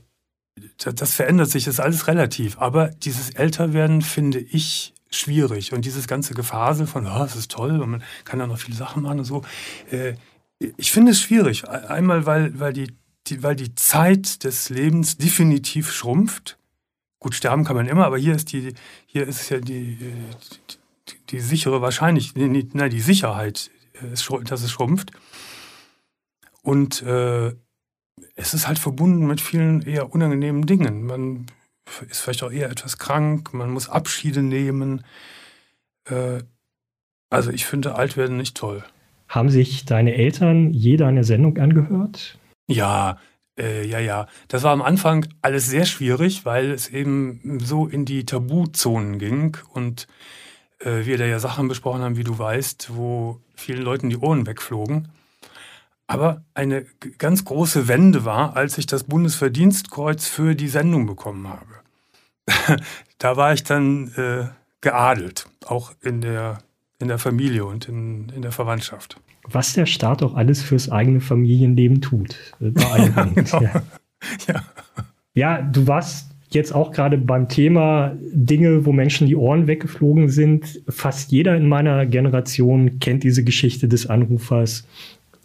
[0.77, 2.57] das verändert sich, das ist alles relativ.
[2.59, 5.73] Aber dieses Älterwerden finde ich schwierig.
[5.73, 8.77] Und dieses ganze Gefasel von, oh, das ist toll und man kann da noch viele
[8.77, 9.43] Sachen machen und so.
[9.91, 10.13] Äh,
[10.77, 11.67] ich finde es schwierig.
[11.67, 12.91] Einmal, weil, weil, die,
[13.27, 16.57] die, weil die Zeit des Lebens definitiv schrumpft.
[17.19, 18.73] Gut, sterben kann man immer, aber hier ist die,
[19.05, 20.77] hier ist ja die, die,
[21.30, 25.12] die sichere Wahrscheinlichkeit, nein, die Sicherheit, äh, dass es schrumpft.
[26.62, 27.53] Und äh,
[28.36, 31.05] es ist halt verbunden mit vielen eher unangenehmen Dingen.
[31.05, 31.45] Man
[32.10, 35.03] ist vielleicht auch eher etwas krank, man muss Abschiede nehmen.
[36.05, 36.43] Äh,
[37.30, 38.84] also ich finde Altwerden nicht toll.
[39.28, 42.39] Haben sich deine Eltern je deine Sendung angehört?
[42.68, 43.20] Ja,
[43.60, 44.28] äh, ja, ja.
[44.47, 49.57] Das war am Anfang alles sehr schwierig, weil es eben so in die Tabuzonen ging
[49.74, 50.07] und
[50.80, 54.45] äh, wir da ja Sachen besprochen haben, wie du weißt, wo vielen Leuten die Ohren
[54.45, 55.09] wegflogen.
[56.07, 56.86] Aber eine
[57.19, 62.80] ganz große Wende war, als ich das Bundesverdienstkreuz für die Sendung bekommen habe.
[63.19, 64.47] da war ich dann äh,
[64.82, 66.59] geadelt, auch in der,
[66.97, 69.17] in der Familie und in, in der Verwandtschaft.
[69.43, 72.36] Was der Staat auch alles fürs eigene Familienleben tut.
[72.59, 73.61] Ja, genau.
[73.61, 73.82] ja.
[74.47, 74.63] ja.
[75.34, 80.81] ja, du warst jetzt auch gerade beim Thema Dinge, wo Menschen die Ohren weggeflogen sind.
[80.87, 84.85] Fast jeder in meiner Generation kennt diese Geschichte des Anrufers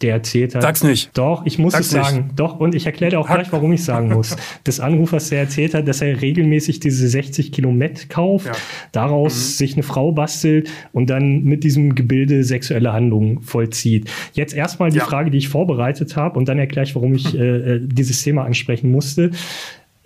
[0.01, 0.61] der erzählt hat.
[0.61, 1.17] Sag's nicht.
[1.17, 2.17] Doch, ich muss Sag's es sagen.
[2.25, 2.39] Nicht.
[2.39, 3.37] Doch, und ich erkläre auch Hack.
[3.39, 4.35] gleich, warum ich sagen muss.
[4.67, 8.51] Des Anrufers, der erzählt hat, dass er regelmäßig diese 60 Kilometer kauft, ja.
[8.91, 9.51] daraus mhm.
[9.53, 14.09] sich eine Frau bastelt und dann mit diesem Gebilde sexuelle Handlungen vollzieht.
[14.33, 15.05] Jetzt erstmal die ja.
[15.05, 18.43] Frage, die ich vorbereitet habe und dann erkläre ich, warum ich äh, äh, dieses Thema
[18.43, 19.31] ansprechen musste.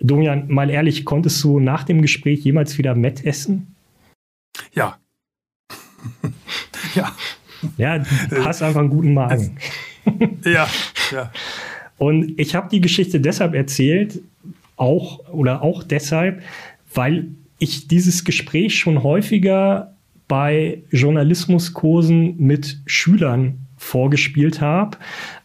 [0.00, 3.74] Domian, mal ehrlich, konntest du nach dem Gespräch jemals wieder Met essen?
[4.72, 4.98] Ja.
[6.94, 7.12] ja.
[7.76, 9.58] Ja, du hast einfach einen guten Magen.
[10.44, 10.66] ja,
[11.12, 11.30] ja.
[11.98, 14.20] Und ich habe die Geschichte deshalb erzählt,
[14.76, 16.42] auch oder auch deshalb,
[16.94, 17.28] weil
[17.58, 19.94] ich dieses Gespräch schon häufiger
[20.26, 24.96] bei Journalismuskursen mit Schülern vorgespielt habe,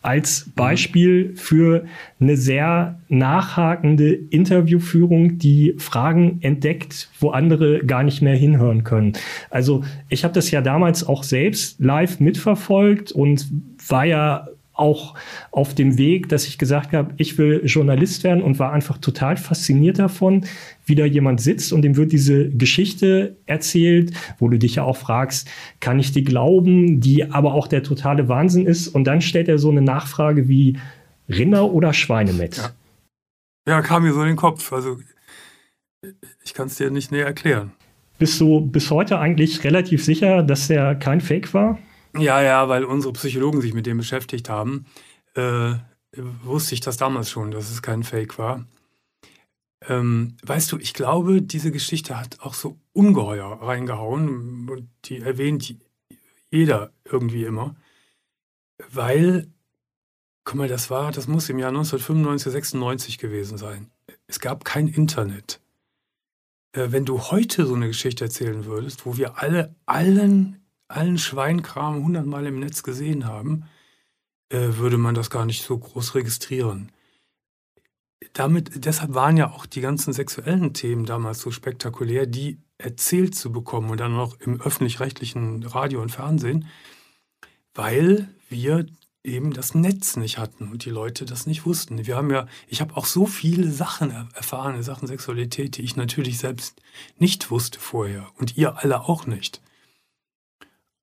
[0.06, 1.86] als Beispiel für
[2.20, 9.14] eine sehr nachhakende Interviewführung, die Fragen entdeckt, wo andere gar nicht mehr hinhören können.
[9.50, 13.48] Also ich habe das ja damals auch selbst live mitverfolgt und
[13.88, 15.16] war ja auch
[15.52, 19.38] auf dem Weg, dass ich gesagt habe, ich will Journalist werden und war einfach total
[19.38, 20.46] fasziniert davon,
[20.86, 24.98] wie da jemand sitzt und dem wird diese Geschichte erzählt, wo du dich ja auch
[24.98, 25.48] fragst,
[25.80, 29.58] kann ich die glauben, die aber auch der totale Wahnsinn ist und dann stellt er
[29.58, 30.78] so eine Nachfrage wie
[31.30, 32.58] Rinder oder Schweinemett.
[32.58, 32.72] Ja,
[33.68, 34.72] ja kam mir so in den Kopf.
[34.74, 35.00] Also
[36.44, 37.72] ich kann es dir nicht näher erklären.
[38.18, 41.78] Bist du bis heute eigentlich relativ sicher, dass der kein Fake war?
[42.18, 44.86] Ja, ja, weil unsere Psychologen sich mit dem beschäftigt haben,
[45.34, 45.74] äh,
[46.44, 48.66] wusste ich das damals schon, dass es kein Fake war.
[49.88, 55.76] Ähm, weißt du, ich glaube, diese Geschichte hat auch so ungeheuer reingehauen und die erwähnt
[56.50, 57.76] jeder irgendwie immer,
[58.90, 59.48] weil,
[60.46, 63.92] guck mal, das war, das muss im Jahr 1995, 96 gewesen sein.
[64.28, 65.60] Es gab kein Internet.
[66.72, 72.04] Äh, wenn du heute so eine Geschichte erzählen würdest, wo wir alle allen allen Schweinkram
[72.04, 73.66] hundertmal im Netz gesehen haben,
[74.50, 76.92] äh, würde man das gar nicht so groß registrieren.
[78.34, 83.52] Damit, deshalb waren ja auch die ganzen sexuellen Themen damals so spektakulär, die erzählt zu
[83.52, 86.68] bekommen und dann noch im öffentlich-rechtlichen Radio und Fernsehen,
[87.74, 88.86] weil wir
[89.24, 92.06] eben das Netz nicht hatten und die Leute das nicht wussten.
[92.06, 95.96] Wir haben ja, ich habe auch so viele Sachen erfahren in Sachen Sexualität, die ich
[95.96, 96.82] natürlich selbst
[97.18, 99.62] nicht wusste vorher und ihr alle auch nicht.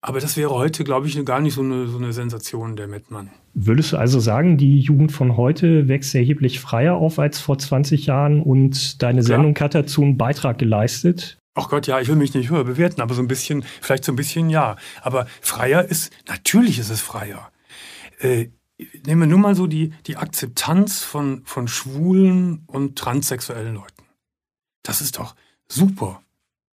[0.05, 3.31] Aber das wäre heute, glaube ich, gar nicht so eine, so eine Sensation, der Mettmann.
[3.55, 8.07] Würdest du also sagen, die Jugend von heute wächst erheblich freier auf als vor 20
[8.07, 9.37] Jahren und deine Klar.
[9.39, 11.39] Sendung hat dazu einen Beitrag geleistet?
[11.55, 14.11] Ach Gott, ja, ich will mich nicht höher bewerten, aber so ein bisschen, vielleicht so
[14.11, 14.77] ein bisschen ja.
[15.03, 17.53] Aber freier ist, natürlich ist es freier.
[18.19, 18.49] Äh,
[19.07, 24.05] nehmen wir nur mal so die, die Akzeptanz von, von schwulen und transsexuellen Leuten.
[24.83, 25.37] Das ist doch
[25.69, 26.23] super.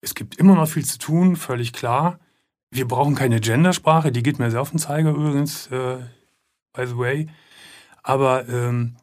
[0.01, 2.19] Es gibt immer noch viel zu tun, völlig klar.
[2.71, 5.97] Wir brauchen keine Gendersprache, die geht mir sehr auf den Zeiger übrigens, äh,
[6.73, 7.27] by the way.
[8.03, 8.95] Aber ähm,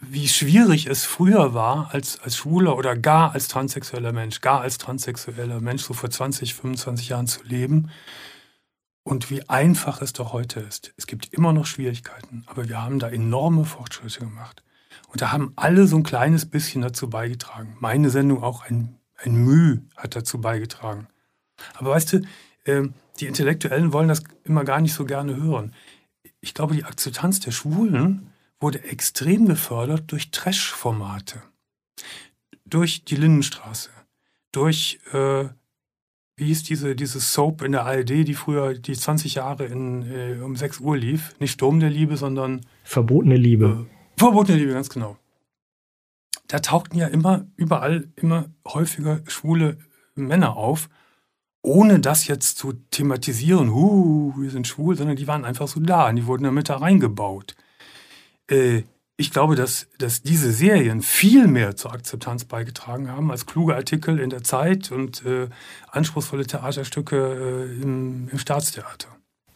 [0.00, 4.78] wie schwierig es früher war, als, als Schwuler oder gar als transsexueller Mensch, gar als
[4.78, 7.90] transsexueller Mensch so vor 20, 25 Jahren zu leben
[9.02, 10.92] und wie einfach es doch heute ist.
[10.96, 14.62] Es gibt immer noch Schwierigkeiten, aber wir haben da enorme Fortschritte gemacht.
[15.08, 17.76] Und da haben alle so ein kleines bisschen dazu beigetragen.
[17.80, 21.08] Meine Sendung auch ein, ein Mühe hat dazu beigetragen.
[21.74, 22.22] Aber weißt du,
[22.64, 22.88] äh,
[23.20, 25.72] die Intellektuellen wollen das immer gar nicht so gerne hören.
[26.40, 31.42] Ich glaube, die Akzeptanz der Schwulen wurde extrem gefördert durch Trash-Formate.
[32.64, 33.90] Durch die Lindenstraße.
[34.52, 35.44] Durch, äh,
[36.36, 40.40] wie hieß diese, diese Soap in der ARD, die früher die 20 Jahre in, äh,
[40.42, 41.34] um 6 Uhr lief.
[41.38, 42.62] Nicht Sturm der Liebe, sondern.
[42.82, 43.86] Verbotene Liebe.
[43.86, 45.18] Äh, verbotene Liebe, ganz genau.
[46.48, 49.78] Da tauchten ja immer, überall, immer häufiger schwule
[50.14, 50.88] Männer auf,
[51.64, 56.08] ohne das jetzt zu thematisieren, huh, wir sind schwul, sondern die waren einfach so da
[56.08, 57.56] und die wurden damit da reingebaut
[58.50, 58.82] äh,
[59.16, 64.18] ich glaube, dass, dass diese Serien viel mehr zur Akzeptanz beigetragen haben als kluge Artikel
[64.18, 65.48] in der Zeit und äh,
[65.90, 69.08] anspruchsvolle Theaterstücke äh, im, im Staatstheater.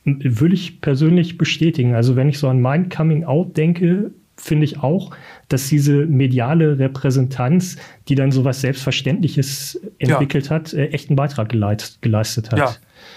[0.05, 1.95] Würde ich persönlich bestätigen.
[1.95, 5.15] Also wenn ich so an mein Coming Out denke, finde ich auch,
[5.49, 7.77] dass diese mediale Repräsentanz,
[8.09, 10.51] die dann so was Selbstverständliches entwickelt ja.
[10.57, 12.59] hat, äh, echt einen Beitrag geleistet hat.
[12.59, 12.77] Ja,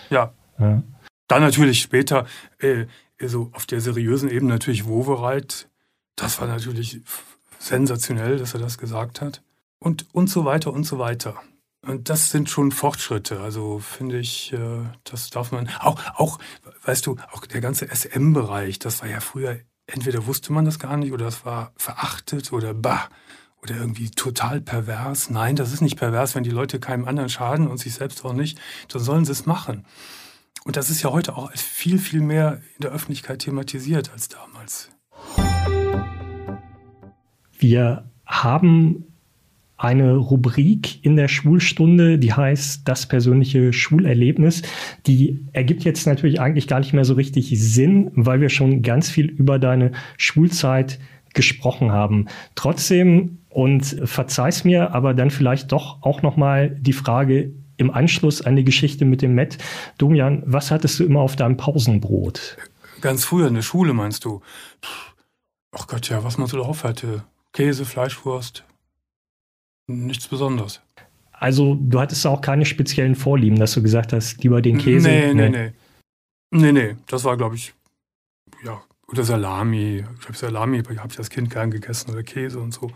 [0.09, 0.34] ja.
[0.59, 0.84] ja.
[1.28, 2.26] Dann natürlich später
[2.59, 2.86] äh,
[3.19, 5.69] so auf der seriösen Ebene natürlich Wovereit.
[6.15, 7.01] Das war natürlich
[7.59, 9.41] sensationell, dass er das gesagt hat.
[9.80, 11.36] Und, und so weiter und so weiter.
[11.86, 13.39] Und das sind schon Fortschritte.
[13.39, 15.69] Also finde ich, äh, das darf man.
[15.80, 16.39] Auch, auch,
[16.86, 19.59] weißt du, auch der ganze SM-Bereich, das war ja früher,
[19.91, 23.09] entweder wusste man das gar nicht oder das war verachtet oder bah
[23.61, 25.29] oder irgendwie total pervers.
[25.29, 28.33] Nein, das ist nicht pervers, wenn die Leute keinem anderen schaden und sich selbst auch
[28.33, 29.85] nicht, dann sollen sie es machen.
[30.63, 34.89] Und das ist ja heute auch viel, viel mehr in der Öffentlichkeit thematisiert als damals.
[37.57, 39.11] Wir haben
[39.82, 44.61] eine Rubrik in der Schulstunde, die heißt das persönliche Schulerlebnis.
[45.07, 49.09] Die ergibt jetzt natürlich eigentlich gar nicht mehr so richtig Sinn, weil wir schon ganz
[49.09, 50.99] viel über deine Schulzeit
[51.34, 52.27] gesprochen haben.
[52.53, 58.43] Trotzdem und verzeih's mir, aber dann vielleicht doch auch noch mal die Frage im Anschluss
[58.43, 59.57] an die Geschichte mit dem Met.
[59.97, 62.57] Domian, was hattest du immer auf deinem Pausenbrot?
[63.01, 64.41] Ganz früher in der Schule meinst du?
[65.71, 67.23] Ach Gott, ja, was man so drauf hatte.
[67.51, 68.63] Käse, Fleischwurst.
[69.91, 70.81] Nichts Besonderes.
[71.31, 75.07] Also, du hattest auch keine speziellen Vorlieben, dass du gesagt hast, lieber den Käse?
[75.07, 75.71] Nee, nee, nee.
[76.51, 76.95] Nee, nee.
[77.07, 77.73] Das war, glaube ich,
[78.63, 80.05] ja, oder Salami.
[80.19, 82.91] Ich habe Salami, habe ich als Kind gern gegessen oder Käse und so.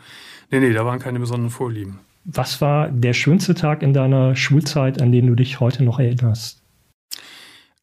[0.51, 1.99] Nee, nee, da waren keine besonderen Vorlieben.
[2.23, 6.61] Was war der schönste Tag in deiner Schulzeit, an den du dich heute noch erinnerst?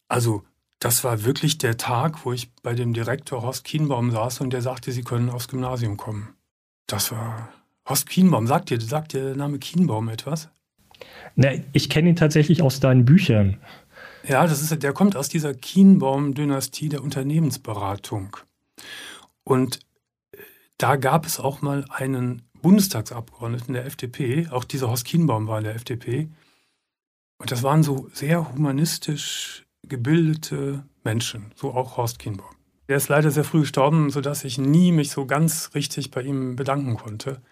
[0.08, 0.44] Also,
[0.78, 4.62] das war wirklich der Tag, wo ich bei dem Direktor Horst Kienbaum saß und der
[4.62, 6.34] sagte, Sie können aufs Gymnasium kommen.
[6.88, 7.50] Das war
[7.88, 8.46] Horst Kienbaum.
[8.46, 10.48] Sagt dir, sagt dir der Name Kienbaum etwas?
[11.34, 13.58] Na, ich kenne ihn tatsächlich aus deinen Büchern.
[14.28, 18.36] Ja, das ist, der kommt aus dieser Kienbaum-Dynastie der Unternehmensberatung.
[19.44, 19.80] Und
[20.32, 20.38] äh,
[20.78, 25.64] da gab es auch mal einen Bundestagsabgeordneten der FDP, auch dieser Horst Kienbaum war in
[25.64, 26.28] der FDP.
[27.38, 32.54] Und das waren so sehr humanistisch gebildete Menschen, so auch Horst Kienbaum.
[32.86, 36.54] Er ist leider sehr früh gestorben, sodass ich nie mich so ganz richtig bei ihm
[36.54, 37.42] bedanken konnte.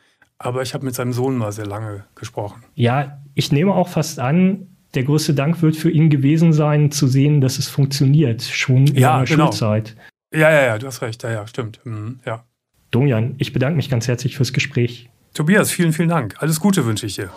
[0.43, 2.65] Aber ich habe mit seinem Sohn mal sehr lange gesprochen.
[2.75, 7.07] Ja, ich nehme auch fast an, der größte Dank wird für ihn gewesen sein, zu
[7.09, 9.47] sehen, dass es funktioniert, schon in ja, seiner genau.
[9.47, 9.97] Schulzeit.
[10.33, 11.23] Ja, ja, ja, du hast recht.
[11.25, 11.81] Ja, ja, stimmt.
[11.85, 12.43] Mhm, ja.
[12.91, 15.11] Domian, ich bedanke mich ganz herzlich fürs Gespräch.
[15.35, 16.37] Tobias, vielen, vielen Dank.
[16.39, 17.29] Alles Gute wünsche ich dir.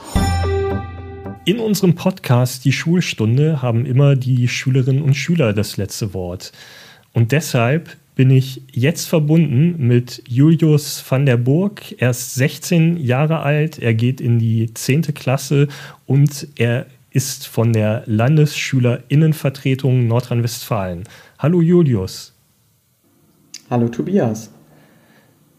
[1.43, 6.54] In unserem Podcast Die Schulstunde haben immer die Schülerinnen und Schüler das letzte Wort.
[7.12, 11.95] Und deshalb bin ich jetzt verbunden mit Julius van der Burg.
[11.97, 15.14] Er ist 16 Jahre alt, er geht in die 10.
[15.14, 15.68] Klasse
[16.05, 21.03] und er ist von der Landesschülerinnenvertretung Nordrhein-Westfalen.
[21.39, 22.34] Hallo Julius.
[23.70, 24.51] Hallo Tobias.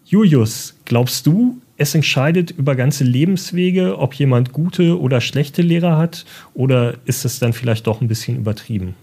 [0.04, 6.24] Julius, glaubst du, es entscheidet über ganze Lebenswege, ob jemand gute oder schlechte Lehrer hat?
[6.54, 8.94] Oder ist es dann vielleicht doch ein bisschen übertrieben?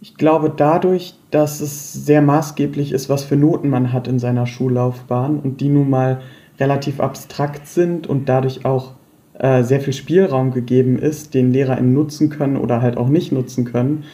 [0.00, 4.46] Ich glaube dadurch, dass es sehr maßgeblich ist, was für Noten man hat in seiner
[4.46, 6.22] Schullaufbahn und die nun mal
[6.58, 8.92] relativ abstrakt sind und dadurch auch
[9.38, 13.66] äh, sehr viel Spielraum gegeben ist, den LehrerInnen nutzen können oder halt auch nicht nutzen
[13.66, 14.04] können,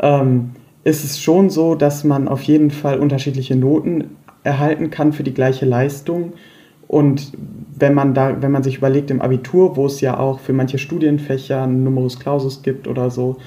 [0.00, 0.50] ähm,
[0.84, 5.32] ist es schon so, dass man auf jeden Fall unterschiedliche Noten erhalten kann für die
[5.32, 6.34] gleiche Leistung.
[6.86, 7.32] Und
[7.78, 10.76] wenn man da, wenn man sich überlegt im Abitur, wo es ja auch für manche
[10.76, 13.38] Studienfächer einen Numerus Clausus gibt oder so,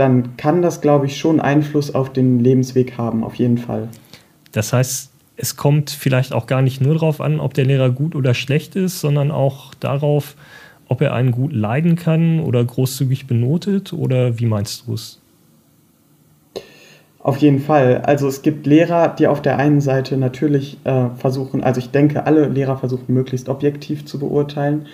[0.00, 3.88] dann kann das, glaube ich, schon Einfluss auf den Lebensweg haben, auf jeden Fall.
[4.52, 8.14] Das heißt, es kommt vielleicht auch gar nicht nur darauf an, ob der Lehrer gut
[8.14, 10.36] oder schlecht ist, sondern auch darauf,
[10.88, 13.92] ob er einen gut leiden kann oder großzügig benotet?
[13.92, 15.20] Oder wie meinst du es?
[17.22, 17.98] Auf jeden Fall.
[17.98, 22.24] Also es gibt Lehrer, die auf der einen Seite natürlich äh, versuchen, also ich denke,
[22.24, 24.86] alle Lehrer versuchen möglichst objektiv zu beurteilen.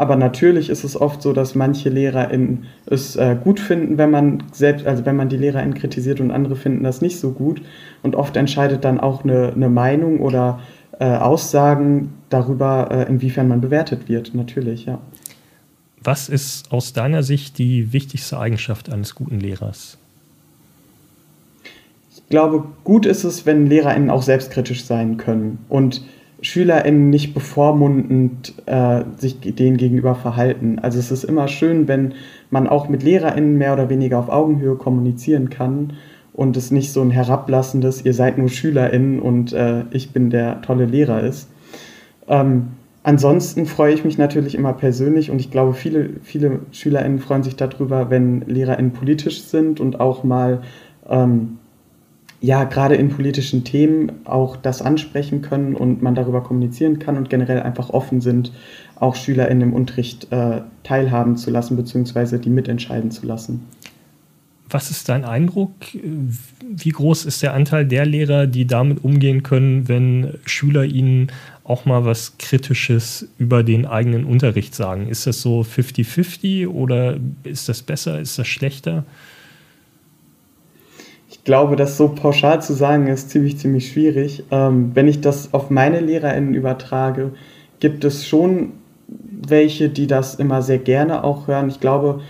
[0.00, 4.44] Aber natürlich ist es oft so, dass manche LehrerInnen es äh, gut finden, wenn man
[4.50, 7.60] selbst, also wenn man die LehrerInnen kritisiert und andere finden das nicht so gut.
[8.02, 10.60] Und oft entscheidet dann auch eine, eine Meinung oder
[10.98, 15.00] äh, Aussagen darüber, äh, inwiefern man bewertet wird, natürlich, ja.
[16.02, 19.98] Was ist aus deiner Sicht die wichtigste Eigenschaft eines guten Lehrers?
[22.16, 26.00] Ich glaube, gut ist es, wenn LehrerInnen auch selbstkritisch sein können und
[26.42, 30.78] SchülerInnen nicht bevormundend äh, sich denen gegenüber verhalten.
[30.78, 32.14] Also es ist immer schön, wenn
[32.50, 35.94] man auch mit LehrerInnen mehr oder weniger auf Augenhöhe kommunizieren kann
[36.32, 40.62] und es nicht so ein herablassendes, ihr seid nur SchülerInnen und äh, ich bin der
[40.62, 41.50] tolle Lehrer ist.
[42.28, 42.68] Ähm,
[43.02, 47.56] ansonsten freue ich mich natürlich immer persönlich und ich glaube, viele, viele SchülerInnen freuen sich
[47.56, 50.62] darüber, wenn LehrerInnen politisch sind und auch mal
[51.08, 51.58] ähm,
[52.40, 57.28] ja, gerade in politischen Themen auch das ansprechen können und man darüber kommunizieren kann und
[57.28, 58.52] generell einfach offen sind,
[58.96, 63.66] auch Schüler in dem Unterricht äh, teilhaben zu lassen, beziehungsweise die mitentscheiden zu lassen.
[64.70, 65.72] Was ist dein Eindruck?
[65.92, 71.32] Wie groß ist der Anteil der Lehrer, die damit umgehen können, wenn Schüler ihnen
[71.64, 75.08] auch mal was Kritisches über den eigenen Unterricht sagen?
[75.08, 79.04] Ist das so 50-50 oder ist das besser, ist das schlechter?
[81.40, 84.44] Ich glaube, das so pauschal zu sagen, ist ziemlich, ziemlich schwierig.
[84.50, 87.32] Ähm, wenn ich das auf meine LehrerInnen übertrage,
[87.80, 88.72] gibt es schon
[89.08, 91.70] welche, die das immer sehr gerne auch hören.
[91.70, 92.20] Ich glaube,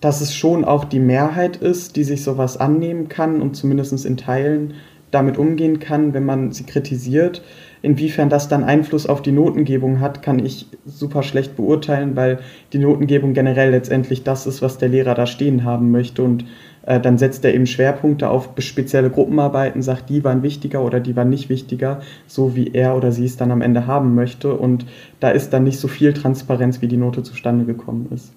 [0.00, 4.16] dass es schon auch die Mehrheit ist, die sich sowas annehmen kann und zumindest in
[4.16, 4.74] Teilen
[5.10, 7.42] damit umgehen kann, wenn man sie kritisiert.
[7.82, 12.38] Inwiefern das dann Einfluss auf die Notengebung hat, kann ich super schlecht beurteilen, weil
[12.72, 16.22] die Notengebung generell letztendlich das ist, was der Lehrer da stehen haben möchte.
[16.22, 16.44] Und
[16.88, 21.28] dann setzt er eben Schwerpunkte auf spezielle Gruppenarbeiten, sagt, die waren wichtiger oder die waren
[21.28, 24.54] nicht wichtiger, so wie er oder sie es dann am Ende haben möchte.
[24.54, 24.86] Und
[25.20, 28.32] da ist dann nicht so viel Transparenz, wie die Note zustande gekommen ist.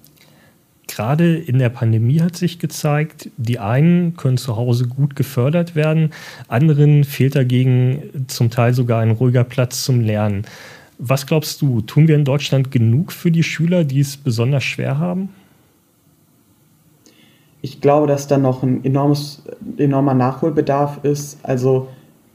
[0.86, 6.10] Gerade in der Pandemie hat sich gezeigt, die einen können zu Hause gut gefördert werden,
[6.48, 10.42] anderen fehlt dagegen zum Teil sogar ein ruhiger Platz zum Lernen.
[10.98, 14.98] Was glaubst du, tun wir in Deutschland genug für die Schüler, die es besonders schwer
[14.98, 15.30] haben?
[17.62, 19.42] Ich glaube, dass da noch ein enormes,
[19.78, 21.38] enormer Nachholbedarf ist.
[21.44, 21.88] Also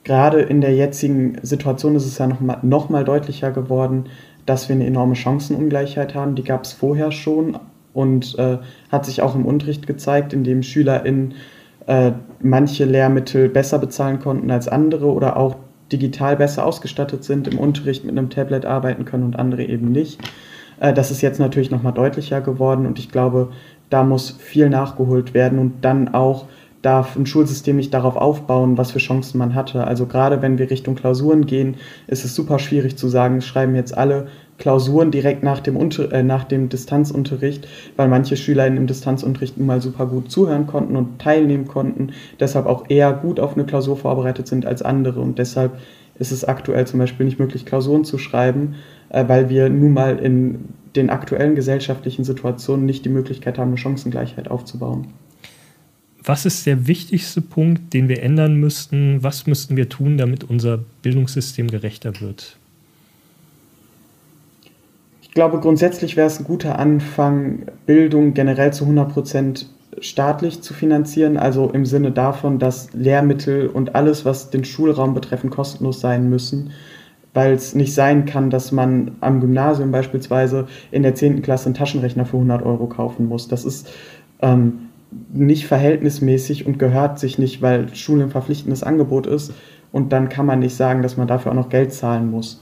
[0.06, 4.06] gerade in der jetzigen Situation ist es ja noch mal, noch mal deutlicher geworden,
[4.46, 6.36] dass wir eine enorme Chancenungleichheit haben.
[6.36, 7.60] Die gab es vorher schon
[7.94, 8.58] und äh,
[8.90, 11.34] hat sich auch im Unterricht gezeigt, indem SchülerInnen
[11.88, 15.58] äh, manche Lehrmittel besser bezahlen konnten als andere oder auch
[15.92, 20.22] digital besser ausgestattet sind, im Unterricht mit einem Tablet arbeiten können und andere eben nicht.
[20.80, 23.50] Äh, das ist jetzt natürlich noch mal deutlicher geworden und ich glaube,
[23.90, 26.46] da muss viel nachgeholt werden und dann auch
[26.82, 29.86] darf ein Schulsystem nicht darauf aufbauen, was für Chancen man hatte.
[29.86, 31.76] Also gerade wenn wir Richtung Klausuren gehen,
[32.08, 34.28] ist es super schwierig zu sagen, schreiben jetzt alle
[34.58, 39.68] Klausuren direkt nach dem, Unter äh, nach dem Distanzunterricht, weil manche Schüler im Distanzunterricht nun
[39.68, 43.98] mal super gut zuhören konnten und teilnehmen konnten, deshalb auch eher gut auf eine Klausur
[43.98, 45.78] vorbereitet sind als andere und deshalb
[46.20, 48.76] ist es aktuell zum Beispiel nicht möglich, Klausuren zu schreiben,
[49.10, 53.78] äh, weil wir nun mal in den aktuellen gesellschaftlichen Situationen nicht die Möglichkeit haben, eine
[53.78, 55.08] Chancengleichheit aufzubauen.
[56.24, 59.24] Was ist der wichtigste Punkt, den wir ändern müssten?
[59.24, 62.58] Was müssten wir tun, damit unser Bildungssystem gerechter wird?
[65.22, 69.70] Ich glaube, grundsätzlich wäre es ein guter Anfang, Bildung generell zu 100 Prozent
[70.02, 75.50] staatlich zu finanzieren, also im Sinne davon, dass Lehrmittel und alles, was den Schulraum betreffen,
[75.50, 76.72] kostenlos sein müssen
[77.34, 81.42] weil es nicht sein kann, dass man am Gymnasium beispielsweise in der 10.
[81.42, 83.48] Klasse einen Taschenrechner für 100 Euro kaufen muss.
[83.48, 83.90] Das ist
[84.42, 84.90] ähm,
[85.32, 89.54] nicht verhältnismäßig und gehört sich nicht, weil Schule ein verpflichtendes Angebot ist
[89.92, 92.62] und dann kann man nicht sagen, dass man dafür auch noch Geld zahlen muss.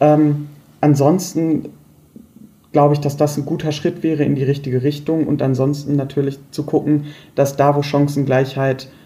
[0.00, 0.48] Ähm,
[0.80, 1.68] ansonsten
[2.72, 6.38] glaube ich, dass das ein guter Schritt wäre in die richtige Richtung und ansonsten natürlich
[6.50, 9.01] zu gucken, dass da, wo Chancengleichheit äh,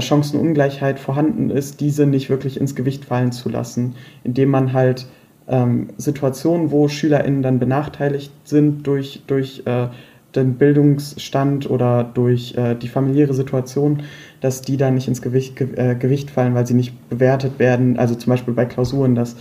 [0.00, 5.06] Chancenungleichheit vorhanden ist, diese nicht wirklich ins Gewicht fallen zu lassen, indem man halt
[5.48, 9.88] ähm, Situationen, wo SchülerInnen dann benachteiligt sind durch, durch äh,
[10.34, 14.04] den Bildungsstand oder durch äh, die familiäre Situation,
[14.40, 17.98] dass die dann nicht ins Gewicht, ge äh, Gewicht fallen, weil sie nicht bewertet werden.
[17.98, 19.36] Also zum Beispiel bei Klausuren, dass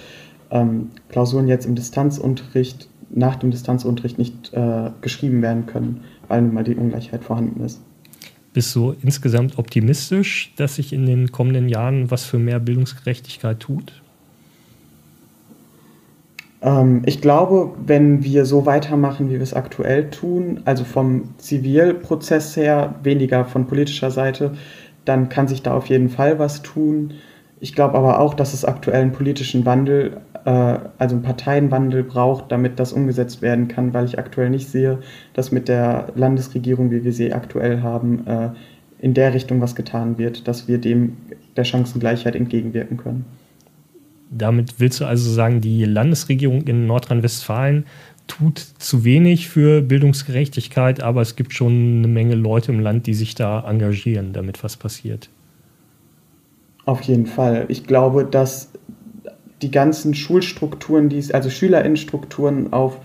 [0.52, 6.54] ähm, Klausuren jetzt im Distanzunterricht, nach dem Distanzunterricht nicht äh, geschrieben werden können, weil nun
[6.54, 7.82] mal die Ungleichheit vorhanden ist.
[8.54, 14.02] Bist du insgesamt optimistisch, dass sich in den kommenden Jahren was für mehr Bildungsgerechtigkeit tut?
[16.62, 22.56] Ähm, ich glaube, wenn wir so weitermachen, wie wir es aktuell tun, also vom Zivilprozess
[22.56, 24.54] her, weniger von politischer Seite,
[25.06, 27.14] dann kann sich da auf jeden Fall was tun.
[27.60, 30.50] Ich glaube aber auch, dass es aktuell einen politischen Wandel, äh,
[30.98, 35.00] also einen Parteienwandel braucht, damit das umgesetzt werden kann, weil ich aktuell nicht sehe,
[35.34, 38.50] dass mit der Landesregierung, wie wir sie aktuell haben, äh,
[39.00, 41.18] in der Richtung was getan wird, dass wir dem
[41.56, 43.26] der Chancengleichheit entgegenwirken können.
[44.32, 47.86] Damit willst du also sagen, die Landesregierung in Nordrhein-Westfalen
[48.28, 53.16] tut zu wenig für Bildungsgerechtigkeit, aber es gibt schon eine Menge Leute im Land, die
[53.16, 55.30] sich da engagieren, damit was passiert.
[56.90, 57.66] Auf jeden Fall.
[57.68, 58.72] Ich glaube, dass
[59.62, 62.98] die ganzen Schulstrukturen, die es, also Schülerinnenstrukturen auf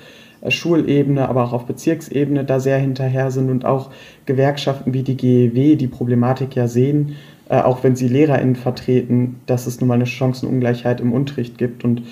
[0.49, 3.91] Schulebene, aber auch auf Bezirksebene da sehr hinterher sind und auch
[4.24, 7.16] Gewerkschaften wie die GEW die Problematik ja sehen
[7.51, 11.85] äh, auch wenn sie LehrerInnen vertreten, dass es nun mal eine Chancenungleichheit im Unterricht gibt
[11.85, 12.03] und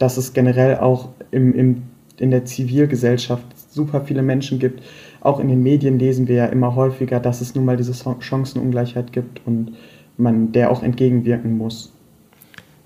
[0.00, 1.82] dass es generell auch im, im,
[2.18, 4.82] in der Zivilgesellschaft super viele Menschen gibt.
[5.20, 9.12] Auch in den Medien lesen wir ja immer häufiger, dass es nun mal diese Chancenungleichheit
[9.12, 9.74] gibt und
[10.20, 11.92] man der auch entgegenwirken muss.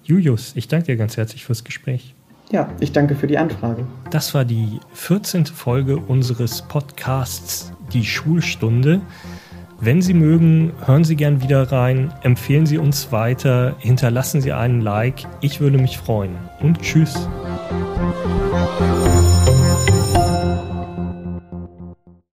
[0.04, 2.14] Julius, ich danke dir ganz herzlich fürs Gespräch.
[2.50, 3.86] Ja, ich danke für die Anfrage.
[4.10, 5.46] Das war die 14.
[5.46, 9.00] Folge unseres Podcasts Die Schulstunde.
[9.80, 14.80] Wenn Sie mögen, hören Sie gern wieder rein, empfehlen Sie uns weiter, hinterlassen Sie einen
[14.80, 15.26] Like.
[15.40, 16.36] Ich würde mich freuen.
[16.60, 17.28] Und tschüss.